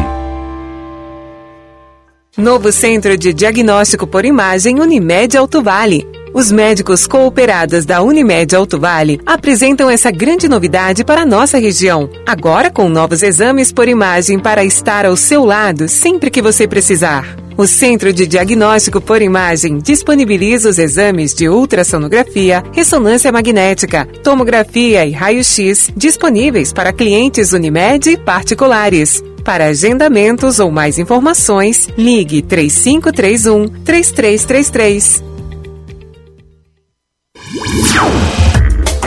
[2.35, 6.03] Novo Centro de Diagnóstico por Imagem Unimed Alto Vale.
[6.33, 12.09] Os médicos cooperados da Unimed Alto Vale apresentam essa grande novidade para a nossa região.
[12.25, 17.37] Agora com novos exames por imagem para estar ao seu lado sempre que você precisar.
[17.55, 25.11] O Centro de Diagnóstico por Imagem disponibiliza os exames de ultrassonografia, ressonância magnética, tomografia e
[25.11, 29.23] raio-x disponíveis para clientes Unimed e particulares.
[29.43, 35.23] Para agendamentos ou mais informações, ligue 3531 3333.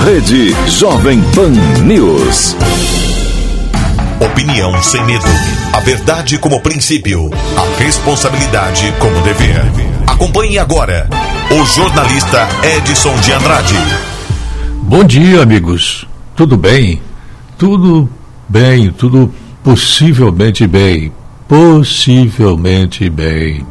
[0.00, 1.52] Rede Jovem Pan
[1.84, 2.56] News.
[4.18, 5.24] Opinião sem medo.
[5.72, 7.30] A verdade como princípio.
[7.56, 9.62] A responsabilidade como dever.
[10.04, 11.08] Acompanhe agora
[11.52, 13.76] o jornalista Edson de Andrade.
[14.82, 16.04] Bom dia, amigos.
[16.34, 17.00] Tudo bem?
[17.56, 18.08] Tudo
[18.48, 19.32] bem, tudo
[19.62, 21.12] possivelmente bem.
[21.46, 23.64] Possivelmente bem.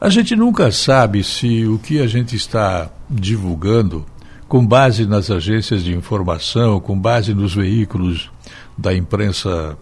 [0.00, 4.06] A gente nunca sabe se o que a gente está divulgando,
[4.46, 8.30] com base nas agências de informação, com base nos veículos
[8.76, 9.76] da imprensa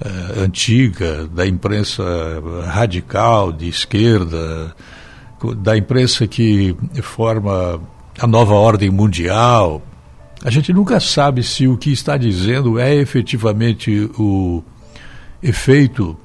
[0.00, 2.02] eh, antiga, da imprensa
[2.64, 4.74] radical, de esquerda,
[5.58, 7.78] da imprensa que forma
[8.18, 9.82] a nova ordem mundial.
[10.42, 14.64] A gente nunca sabe se o que está dizendo é efetivamente o
[15.42, 16.16] efeito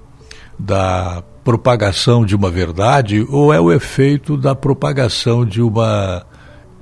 [0.57, 6.25] da propagação de uma verdade ou é o efeito da propagação de uma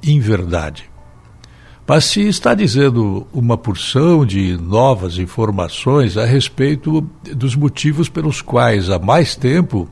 [0.02, 0.90] inverdade.
[1.86, 7.02] Mas se está dizendo uma porção de novas informações a respeito
[7.36, 9.90] dos motivos pelos quais há mais tempo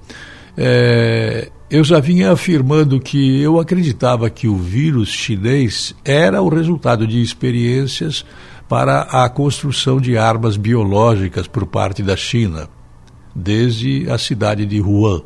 [0.56, 7.06] é, eu já vinha afirmando que eu acreditava que o vírus chinês era o resultado
[7.06, 8.26] de experiências
[8.70, 12.70] para a construção de armas biológicas por parte da China
[13.36, 15.22] desde a cidade de Wuhan.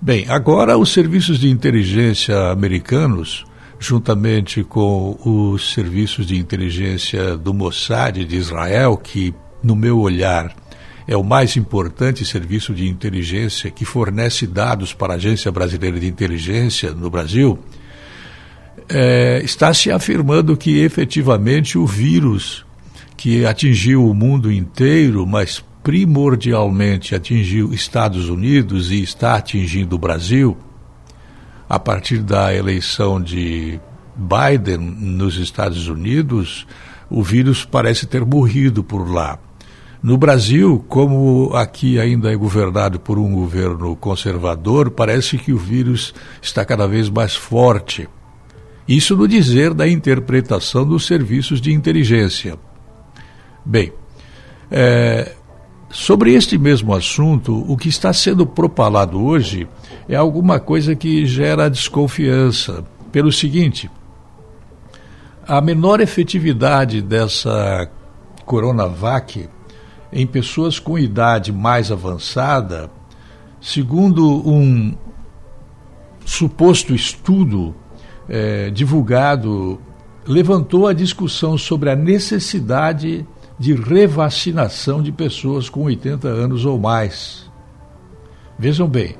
[0.00, 3.44] Bem, agora os serviços de inteligência americanos,
[3.78, 10.54] juntamente com os serviços de inteligência do Mossad de Israel, que, no meu olhar,
[11.08, 16.06] é o mais importante serviço de inteligência que fornece dados para a Agência Brasileira de
[16.06, 17.58] Inteligência no Brasil,
[18.88, 22.64] é, está se afirmando que efetivamente o vírus
[23.16, 30.56] que atingiu o mundo inteiro, mas primordialmente atingiu Estados Unidos e está atingindo o Brasil,
[31.68, 33.78] a partir da eleição de
[34.16, 36.66] Biden nos Estados Unidos,
[37.08, 39.38] o vírus parece ter morrido por lá.
[40.02, 46.12] No Brasil, como aqui ainda é governado por um governo conservador, parece que o vírus
[46.42, 48.08] está cada vez mais forte.
[48.88, 52.58] Isso no dizer da interpretação dos serviços de inteligência.
[53.64, 53.92] Bem,
[54.68, 55.36] é,
[55.90, 59.68] sobre este mesmo assunto, o que está sendo propalado hoje
[60.08, 62.84] é alguma coisa que gera desconfiança.
[63.12, 63.90] Pelo seguinte,
[65.46, 67.88] a menor efetividade dessa
[68.44, 69.48] Coronavac
[70.12, 72.90] em pessoas com idade mais avançada,
[73.60, 74.94] segundo um
[76.24, 77.74] suposto estudo
[78.28, 79.80] é, divulgado,
[80.26, 83.26] levantou a discussão sobre a necessidade
[83.58, 87.50] de revacinação de pessoas com 80 anos ou mais.
[88.58, 89.16] Vejam bem,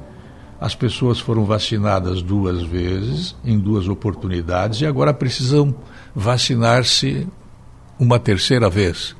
[0.60, 5.74] as pessoas foram vacinadas duas vezes, em duas oportunidades, e agora precisam
[6.14, 7.26] vacinar-se
[7.98, 9.14] uma terceira vez.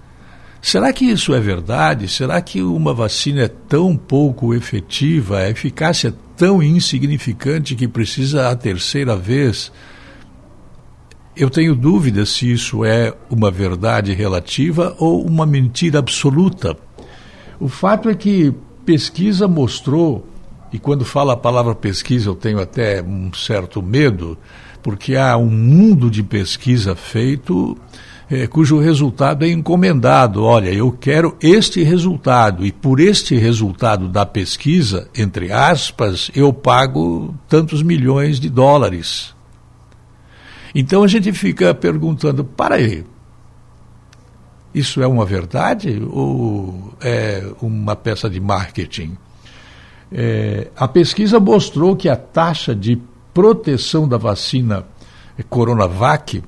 [0.61, 2.09] Será que isso é verdade?
[2.09, 8.51] Será que uma vacina é tão pouco efetiva, a eficácia é tão insignificante que precisa
[8.51, 9.71] a terceira vez?
[11.37, 16.75] Eu tenho dúvidas se isso é uma verdade relativa ou uma mentira absoluta.
[17.61, 18.55] O fato é que
[18.87, 20.27] pesquisa mostrou,
[20.73, 24.39] e quando fala a palavra pesquisa eu tenho até um certo medo,
[24.83, 27.77] porque há um mundo de pesquisa feito
[28.31, 30.43] é, cujo resultado é encomendado.
[30.43, 37.35] Olha, eu quero este resultado e por este resultado da pesquisa, entre aspas, eu pago
[37.47, 39.36] tantos milhões de dólares.
[40.79, 43.03] Então a gente fica perguntando: para aí,
[44.75, 49.17] isso é uma verdade ou é uma peça de marketing?
[50.13, 53.01] É, a pesquisa mostrou que a taxa de
[53.33, 54.85] proteção da vacina
[55.49, 56.45] Coronavac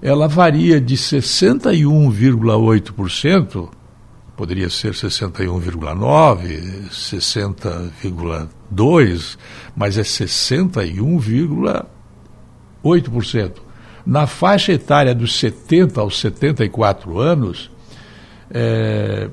[0.00, 3.68] ela varia de 61,8%,
[4.36, 9.36] poderia ser 61,9%, 60,2%,
[9.74, 11.95] mas é 61,8%.
[14.04, 17.70] Na faixa etária dos 70 aos 74 anos,
[18.50, 19.28] é,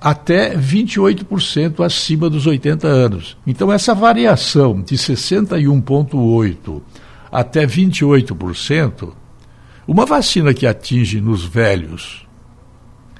[0.00, 3.36] até 28% acima dos 80 anos.
[3.46, 6.82] Então, essa variação de 61,8%
[7.30, 9.12] até 28%,
[9.86, 12.26] uma vacina que atinge nos velhos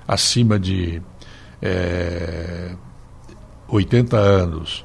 [0.06, 1.02] acima de
[1.60, 2.74] é,
[3.68, 4.84] 80 anos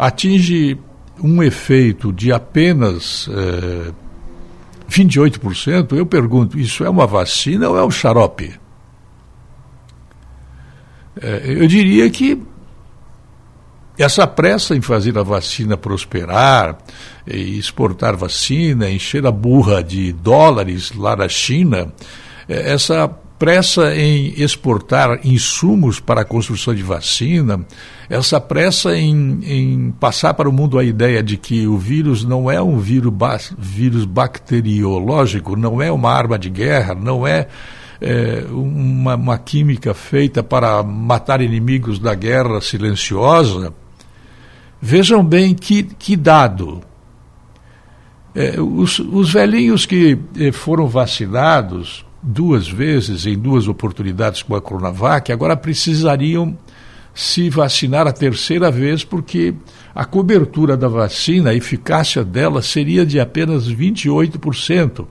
[0.00, 0.78] atinge
[1.22, 3.92] um efeito de apenas é,
[4.90, 8.58] 28%, eu pergunto, isso é uma vacina ou é um xarope?
[11.20, 12.42] É, eu diria que
[13.98, 16.78] essa pressa em fazer a vacina prosperar,
[17.26, 21.92] exportar vacina, encher a burra de dólares lá na China,
[22.48, 23.10] é, essa
[23.40, 27.66] pressa em exportar insumos para a construção de vacina,
[28.06, 32.50] essa pressa em, em, passar para o mundo a ideia de que o vírus não
[32.50, 33.14] é um vírus,
[33.58, 37.48] vírus bacteriológico, não é uma arma de guerra, não é,
[37.98, 43.72] é uma, uma química feita para matar inimigos da guerra silenciosa,
[44.82, 46.80] Vejam bem que, que dado.
[48.34, 54.60] É, os, os velhinhos que eh, foram vacinados duas vezes, em duas oportunidades com a
[54.60, 56.56] Coronavac, agora precisariam
[57.14, 59.54] se vacinar a terceira vez, porque
[59.94, 65.06] a cobertura da vacina, a eficácia dela seria de apenas 28%.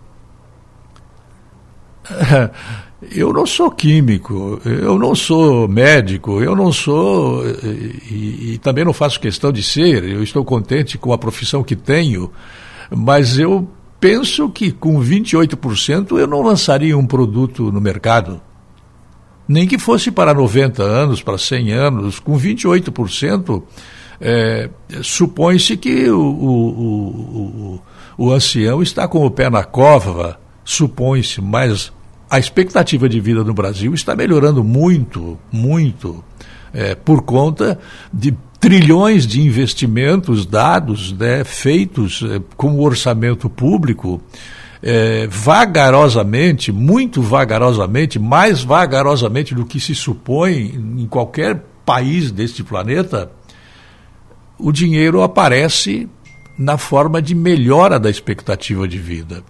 [3.11, 7.47] Eu não sou químico, eu não sou médico, eu não sou.
[7.47, 11.77] E, e, também não faço questão de ser, eu estou contente com a profissão que
[11.77, 12.29] tenho,
[12.91, 13.69] mas eu
[13.99, 18.41] penso que com 28% eu não lançaria um produto no mercado.
[19.47, 23.63] Nem que fosse para 90 anos, para 100 anos, com 28%,
[24.21, 24.69] é,
[25.01, 27.79] supõe-se que o, o,
[28.17, 31.91] o, o ancião está com o pé na cova, supõe-se, mas
[32.29, 36.23] a expectativa de vida no Brasil está melhorando muito, muito,
[36.71, 37.79] é, por conta
[38.13, 44.21] de trilhões de investimentos dados, né, feitos é, com o orçamento público,
[44.81, 53.31] é, vagarosamente, muito vagarosamente, mais vagarosamente do que se supõe em qualquer país deste planeta,
[54.57, 56.09] o dinheiro aparece
[56.57, 59.43] na forma de melhora da expectativa de vida.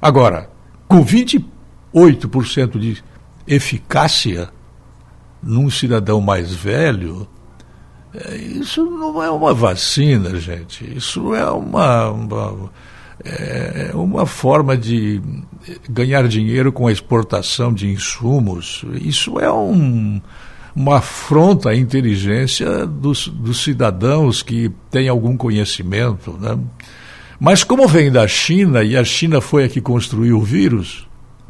[0.00, 0.50] Agora,
[0.88, 1.56] com 20
[1.96, 3.02] 8% de
[3.46, 4.50] eficácia
[5.42, 7.26] num cidadão mais velho,
[8.34, 10.96] isso não é uma vacina, gente.
[10.96, 12.70] Isso é uma, uma,
[13.24, 15.20] é uma forma de
[15.88, 18.84] ganhar dinheiro com a exportação de insumos.
[19.00, 20.20] Isso é um,
[20.74, 26.32] uma afronta à inteligência dos, dos cidadãos que têm algum conhecimento.
[26.40, 26.58] Né?
[27.40, 31.06] Mas como vem da China e a China foi a que construiu o vírus,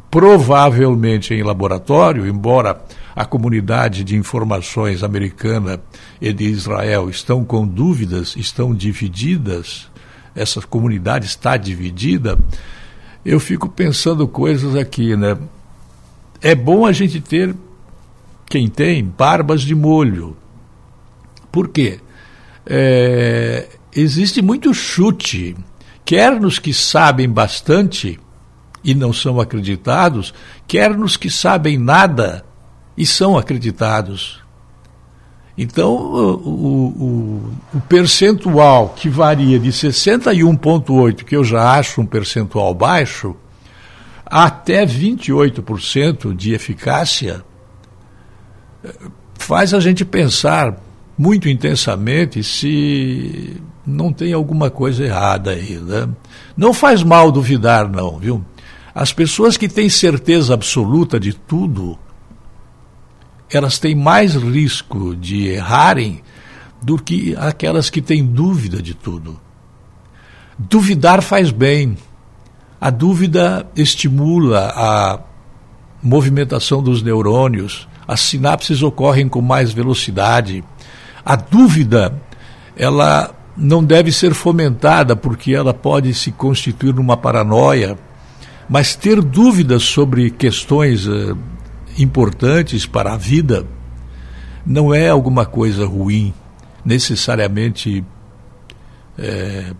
[0.09, 2.81] provavelmente em laboratório, embora
[3.17, 5.81] a comunidade de informações americana
[6.21, 9.89] e de Israel estão com dúvidas, estão divididas,
[10.35, 12.37] essa comunidade está dividida,
[13.25, 15.35] eu fico pensando coisas aqui, né?
[16.39, 17.55] É bom a gente ter,
[18.45, 20.37] quem tem, barbas de molho.
[21.51, 21.99] Por quê?
[22.67, 25.57] É, existe muito chute,
[26.05, 28.19] quer nos que sabem bastante
[28.83, 30.35] e não são acreditados,
[30.67, 32.45] quer nos que sabem nada
[32.97, 34.41] e são acreditados.
[35.57, 42.73] Então, o, o, o, percentual que varia de 61,8%, que eu já acho um percentual
[42.73, 43.35] baixo,
[44.25, 47.43] até 28% de eficácia,
[49.35, 50.77] faz a gente pensar
[51.17, 55.77] muito intensamente se não tem alguma coisa errada aí.
[55.77, 56.07] Né?
[56.55, 58.43] Não faz mal duvidar, não, viu?
[58.93, 61.97] As pessoas que têm certeza absoluta de tudo,
[63.51, 66.21] elas têm mais risco de errarem
[66.81, 69.39] do que aquelas que têm dúvida de tudo.
[70.57, 71.97] Duvidar faz bem.
[72.79, 75.19] A dúvida estimula a
[76.01, 80.63] movimentação dos neurônios, as sinapses ocorrem com mais velocidade.
[81.25, 82.21] A dúvida,
[82.75, 87.97] ela não deve ser fomentada porque ela pode se constituir numa paranoia,
[88.69, 91.37] mas ter dúvidas sobre questões uh,
[91.97, 93.65] importantes para a vida
[94.65, 96.33] não é alguma coisa ruim,
[96.83, 98.03] necessariamente
[99.17, 99.73] é,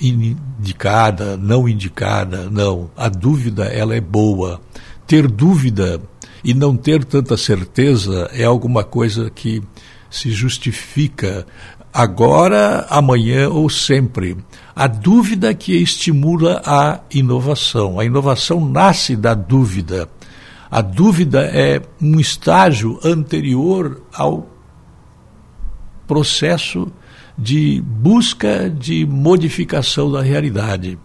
[0.00, 2.90] indicada, não indicada, não.
[2.96, 4.60] A dúvida ela é boa.
[5.06, 6.00] Ter dúvida
[6.44, 9.62] e não ter tanta certeza é alguma coisa que
[10.10, 11.46] se justifica
[11.92, 14.36] agora, amanhã ou sempre.
[14.74, 17.98] A dúvida que estimula a inovação.
[17.98, 20.08] A inovação nasce da dúvida.
[20.70, 24.48] A dúvida é um estágio anterior ao
[26.06, 26.92] processo
[27.36, 30.98] de busca de modificação da realidade.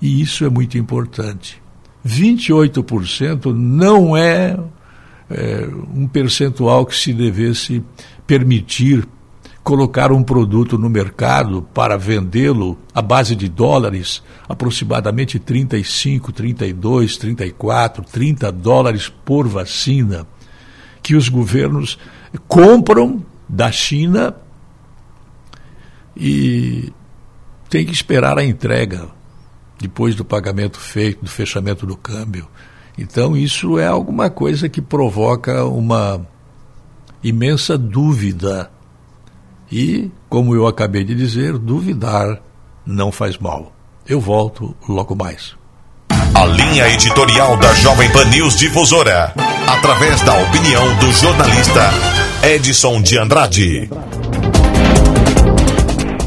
[0.00, 1.62] E isso é muito importante.
[2.04, 4.58] 28% não é,
[5.30, 7.84] é um percentual que se devesse
[8.26, 9.06] permitir
[9.68, 18.02] colocar um produto no mercado para vendê-lo à base de dólares, aproximadamente 35, 32, 34,
[18.02, 20.26] 30 dólares por vacina,
[21.02, 21.98] que os governos
[22.48, 24.34] compram da China
[26.16, 26.90] e
[27.68, 29.10] tem que esperar a entrega
[29.78, 32.48] depois do pagamento feito, do fechamento do câmbio.
[32.96, 36.26] Então, isso é alguma coisa que provoca uma
[37.22, 38.70] imensa dúvida
[39.70, 42.40] e, como eu acabei de dizer, duvidar
[42.86, 43.72] não faz mal.
[44.06, 45.54] Eu volto logo mais.
[46.34, 49.34] A linha editorial da Jovem Pan News Difusora,
[49.66, 51.90] através da opinião do jornalista
[52.42, 53.90] Edson de Andrade.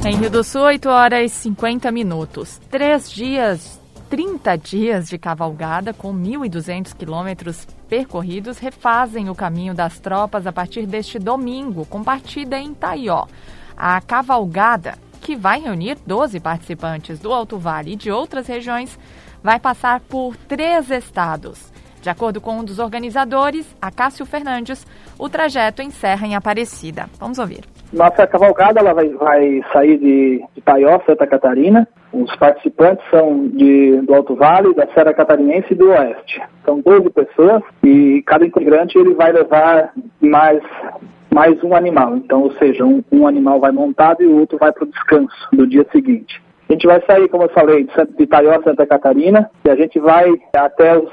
[0.06, 2.60] Em Rio do Sul, 8 horas e 50 minutos.
[2.70, 3.81] Três dias
[4.12, 10.86] 30 dias de cavalgada com 1.200 quilômetros percorridos refazem o caminho das tropas a partir
[10.86, 13.26] deste domingo, com partida em Taió.
[13.78, 19.00] A cavalgada, que vai reunir 12 participantes do Alto Vale e de outras regiões,
[19.42, 21.72] vai passar por três estados.
[22.02, 24.86] De acordo com um dos organizadores, Acácio Fernandes,
[25.18, 27.06] o trajeto encerra em Aparecida.
[27.18, 27.64] Vamos ouvir.
[27.94, 31.88] Nossa cavalgada ela vai, vai sair de, de Taió, Santa Catarina.
[32.14, 36.42] Os participantes são de, do Alto Vale, da Serra Catarinense e do Oeste.
[36.66, 40.62] São 12 pessoas e cada integrante ele vai levar mais,
[41.34, 42.18] mais um animal.
[42.18, 45.36] Então, ou seja, um, um animal vai montado e o outro vai para o descanso
[45.54, 46.42] no dia seguinte.
[46.72, 50.32] A gente vai sair, como eu falei, de Itaió, Santa Catarina, e a gente vai
[50.56, 51.06] até o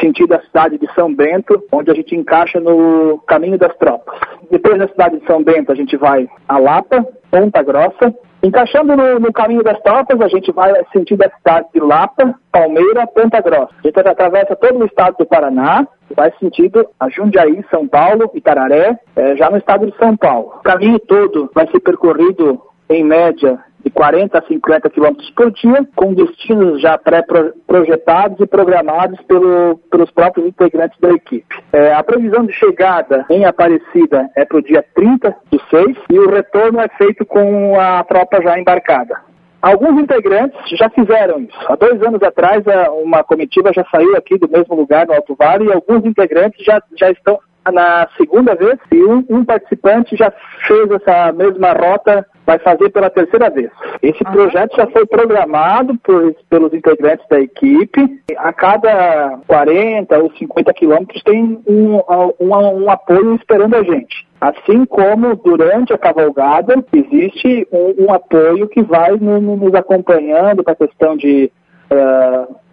[0.00, 4.18] sentido da cidade de São Bento, onde a gente encaixa no caminho das tropas.
[4.50, 8.12] Depois da cidade de São Bento, a gente vai a Lapa, Ponta Grossa.
[8.44, 13.06] Encaixando no, no caminho das tropas, a gente vai sentido da cidade de Lapa, Palmeira,
[13.06, 13.72] Ponta Grossa.
[13.82, 18.98] A gente atravessa todo o estado do Paraná, vai sentido a Jundiaí, São Paulo, Itararé,
[19.16, 20.56] é, já no estado de São Paulo.
[20.58, 25.86] O caminho todo vai ser percorrido em média de 40 a 50 quilômetros por dia,
[25.94, 31.54] com destinos já pré-projetados e programados pelo, pelos próprios integrantes da equipe.
[31.72, 36.18] É, a previsão de chegada em Aparecida é para o dia 30 de 6 e
[36.18, 39.16] o retorno é feito com a tropa já embarcada.
[39.60, 41.58] Alguns integrantes já fizeram isso.
[41.68, 42.62] Há dois anos atrás,
[43.02, 46.82] uma comitiva já saiu aqui do mesmo lugar, no Alto Vale, e alguns integrantes já,
[46.98, 47.38] já estão
[47.72, 50.30] na segunda vez e um, um participante já
[50.66, 53.70] fez essa mesma rota vai fazer pela terceira vez.
[54.02, 54.32] Esse uhum.
[54.32, 58.22] projeto já foi programado por, pelos integrantes da equipe.
[58.36, 61.96] A cada 40 ou 50 quilômetros tem um,
[62.40, 64.26] um, um, apoio esperando a gente.
[64.40, 70.74] Assim como durante a cavalgada existe um, apoio que vai no, no, nos acompanhando para
[70.74, 71.50] a questão de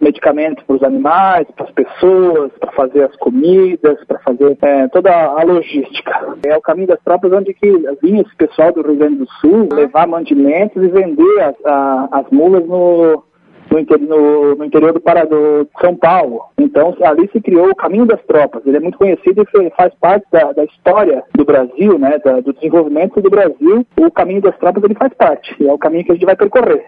[0.00, 5.10] medicamentos para os animais, para as pessoas, para fazer as comidas, para fazer é, toda
[5.10, 6.36] a logística.
[6.44, 7.70] É o caminho das tropas onde que
[8.02, 12.30] vinha esse pessoal do Rio Grande do Sul levar mantimentos e vender as, a, as
[12.30, 13.24] mulas no,
[13.70, 16.42] no, no, no, interior do, Pará, do São Paulo.
[16.58, 18.62] Então, ali se criou o Caminho das Tropas.
[18.66, 22.52] Ele é muito conhecido e faz parte da, da história do Brasil, né, da, do
[22.52, 23.86] desenvolvimento do Brasil.
[23.98, 25.54] O Caminho das Tropas ele faz parte.
[25.60, 26.86] E é o caminho que a gente vai percorrer.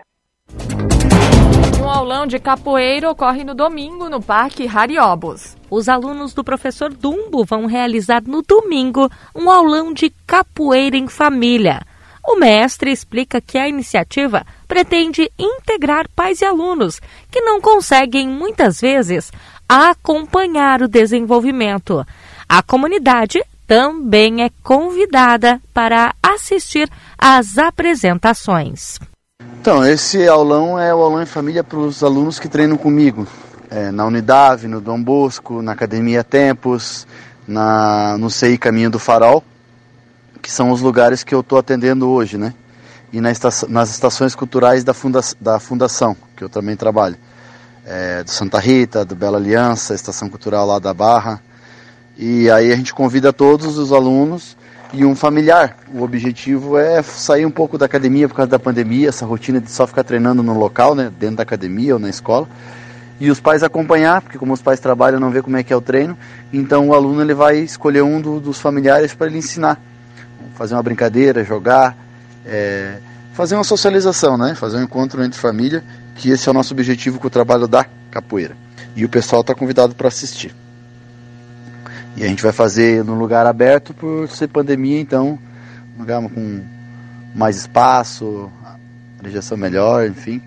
[1.84, 5.54] Um aulão de capoeira ocorre no domingo no Parque Hariobos.
[5.70, 11.82] Os alunos do professor Dumbo vão realizar no domingo um aulão de capoeira em família.
[12.26, 18.80] O mestre explica que a iniciativa pretende integrar pais e alunos que não conseguem, muitas
[18.80, 19.30] vezes,
[19.68, 22.02] acompanhar o desenvolvimento.
[22.48, 28.98] A comunidade também é convidada para assistir às apresentações.
[29.64, 33.26] Então, esse aulão é o aulão em família para os alunos que treinam comigo.
[33.70, 37.06] É, na Unidade, no Dom Bosco, na Academia Tempos,
[37.48, 39.42] na, no CI Caminho do Farol,
[40.40, 42.54] que são os lugares que eu estou atendendo hoje, né?
[43.12, 43.30] E na
[43.68, 47.16] nas estações culturais da, funda, da Fundação, que eu também trabalho.
[47.84, 51.42] É, do Santa Rita, do Bela Aliança, Estação Cultural lá da Barra.
[52.16, 54.56] E aí a gente convida todos os alunos
[54.94, 55.76] e um familiar.
[55.92, 59.70] O objetivo é sair um pouco da academia por causa da pandemia, essa rotina de
[59.70, 62.48] só ficar treinando no local, né, dentro da academia ou na escola.
[63.20, 65.76] E os pais acompanhar, porque como os pais trabalham, não vê como é que é
[65.76, 66.16] o treino.
[66.52, 69.80] Então o aluno ele vai escolher um do, dos familiares para ele ensinar,
[70.54, 71.96] fazer uma brincadeira, jogar,
[72.46, 72.98] é,
[73.32, 75.82] fazer uma socialização, né, fazer um encontro entre família,
[76.14, 78.56] que esse é o nosso objetivo com o trabalho da capoeira.
[78.94, 80.54] E o pessoal está convidado para assistir.
[82.16, 85.38] E a gente vai fazer num lugar aberto por ser pandemia, então,
[85.96, 86.62] um lugar com
[87.34, 88.50] mais espaço,
[89.22, 90.40] rejeição melhor, enfim.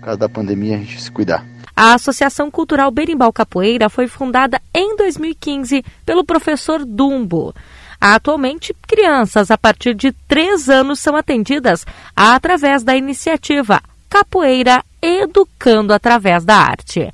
[0.00, 1.44] Por causa da pandemia, a gente se cuidar.
[1.76, 7.54] A Associação Cultural Berimbau Capoeira foi fundada em 2015 pelo professor Dumbo.
[8.00, 16.44] Atualmente, crianças a partir de 3 anos são atendidas através da iniciativa Capoeira Educando através
[16.44, 17.12] da Arte.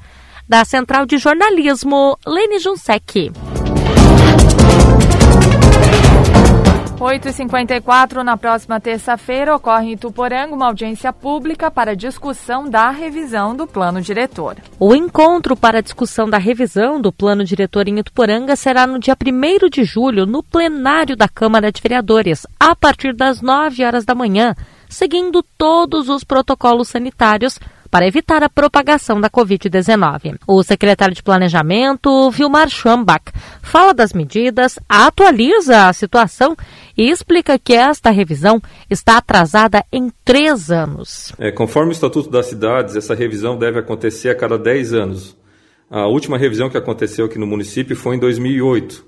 [0.49, 3.33] Da Central de Jornalismo, Lene Junsec.
[7.01, 13.67] 8h54, na próxima terça-feira, ocorre em Ituporanga uma audiência pública para discussão da revisão do
[13.67, 14.59] plano diretor.
[14.79, 19.71] O encontro para discussão da revisão do plano diretor em Ituporanga será no dia 1
[19.71, 24.55] de julho, no plenário da Câmara de Vereadores, a partir das 9 horas da manhã,
[24.87, 27.59] seguindo todos os protocolos sanitários
[27.91, 30.39] para evitar a propagação da Covid-19.
[30.47, 36.57] O secretário de Planejamento, Vilmar Schambach, fala das medidas, atualiza a situação
[36.97, 41.33] e explica que esta revisão está atrasada em três anos.
[41.39, 45.37] É, conforme o Estatuto das Cidades, essa revisão deve acontecer a cada dez anos.
[45.91, 49.05] A última revisão que aconteceu aqui no município foi em 2008.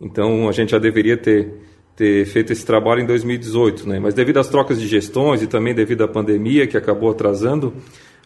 [0.00, 1.54] Então a gente já deveria ter,
[1.94, 4.00] ter feito esse trabalho em 2018, né?
[4.00, 7.72] Mas devido às trocas de gestões e também devido à pandemia que acabou atrasando,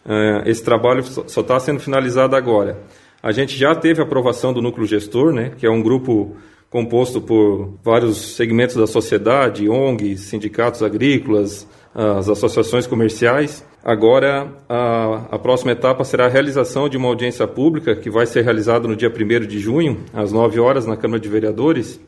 [0.05, 2.81] Uh, esse trabalho só está sendo finalizado agora.
[3.21, 6.37] A gente já teve aprovação do núcleo gestor, né, que é um grupo
[6.69, 13.65] composto por vários segmentos da sociedade, ONGs, sindicatos agrícolas, as associações comerciais.
[13.83, 18.43] Agora, a, a, próxima etapa será a realização de uma audiência pública, que vai ser
[18.43, 21.99] realizada no dia 1 de junho, às 9 horas, na Câmara de Vereadores,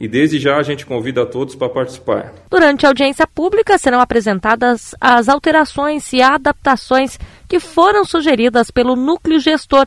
[0.00, 2.34] e desde já a gente convida a todos para participar.
[2.50, 9.38] Durante a audiência pública serão apresentadas as alterações e adaptações que foram sugeridas pelo núcleo
[9.38, 9.86] gestor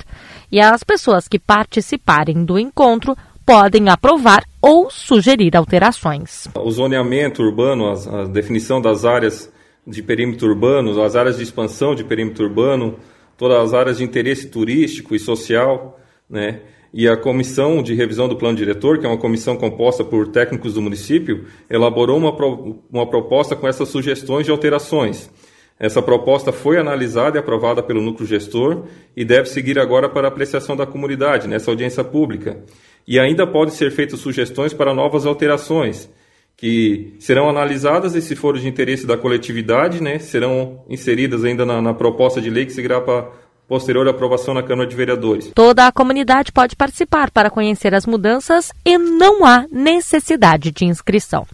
[0.49, 3.15] e as pessoas que participarem do encontro
[3.45, 6.47] podem aprovar ou sugerir alterações.
[6.55, 9.51] O zoneamento urbano, a, a definição das áreas
[9.85, 12.97] de perímetro urbano, as áreas de expansão de perímetro urbano,
[13.37, 16.61] todas as áreas de interesse turístico e social, né?
[16.97, 20.73] e a comissão de revisão do plano diretor, que é uma comissão composta por técnicos
[20.73, 25.29] do município, elaborou uma, pro, uma proposta com essas sugestões de alterações.
[25.77, 30.73] Essa proposta foi analisada e aprovada pelo núcleo gestor e deve seguir agora para apreciação
[30.73, 32.63] da comunidade nessa audiência pública.
[33.07, 36.09] E ainda podem ser feitas sugestões para novas alterações,
[36.57, 41.81] que serão analisadas e, se for de interesse da coletividade, né, serão inseridas ainda na,
[41.81, 43.29] na proposta de lei que seguirá para
[43.67, 45.51] posterior aprovação na Câmara de Vereadores.
[45.53, 51.45] Toda a comunidade pode participar para conhecer as mudanças e não há necessidade de inscrição.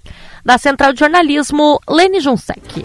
[0.43, 2.83] Da Central de Jornalismo, Lene Junsec.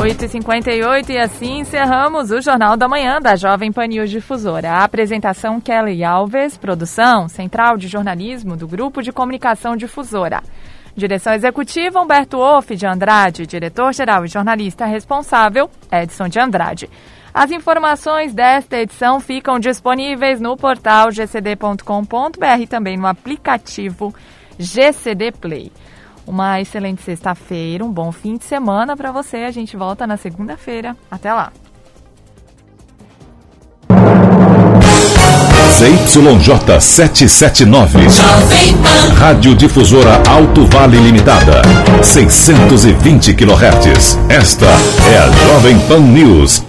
[0.00, 4.70] 8h58 e assim encerramos o Jornal da Manhã da Jovem Pan News Difusora.
[4.70, 10.42] A apresentação Kelly Alves, produção Central de Jornalismo do Grupo de Comunicação Difusora.
[10.96, 16.88] Direção Executiva Humberto Wolff de Andrade, diretor-geral e jornalista responsável Edson de Andrade.
[17.34, 24.14] As informações desta edição ficam disponíveis no portal gcd.com.br e também no aplicativo
[24.58, 25.70] GCD Play.
[26.30, 29.38] Uma excelente sexta-feira, um bom fim de semana para você.
[29.38, 30.96] A gente volta na segunda-feira.
[31.10, 31.52] Até lá.
[35.76, 37.98] ZYJ 779.
[39.18, 41.62] Rádio Difusora Alto Vale Limitada.
[42.00, 44.16] 620 kHz.
[44.28, 44.66] Esta
[45.12, 46.64] é a Jovem Pan News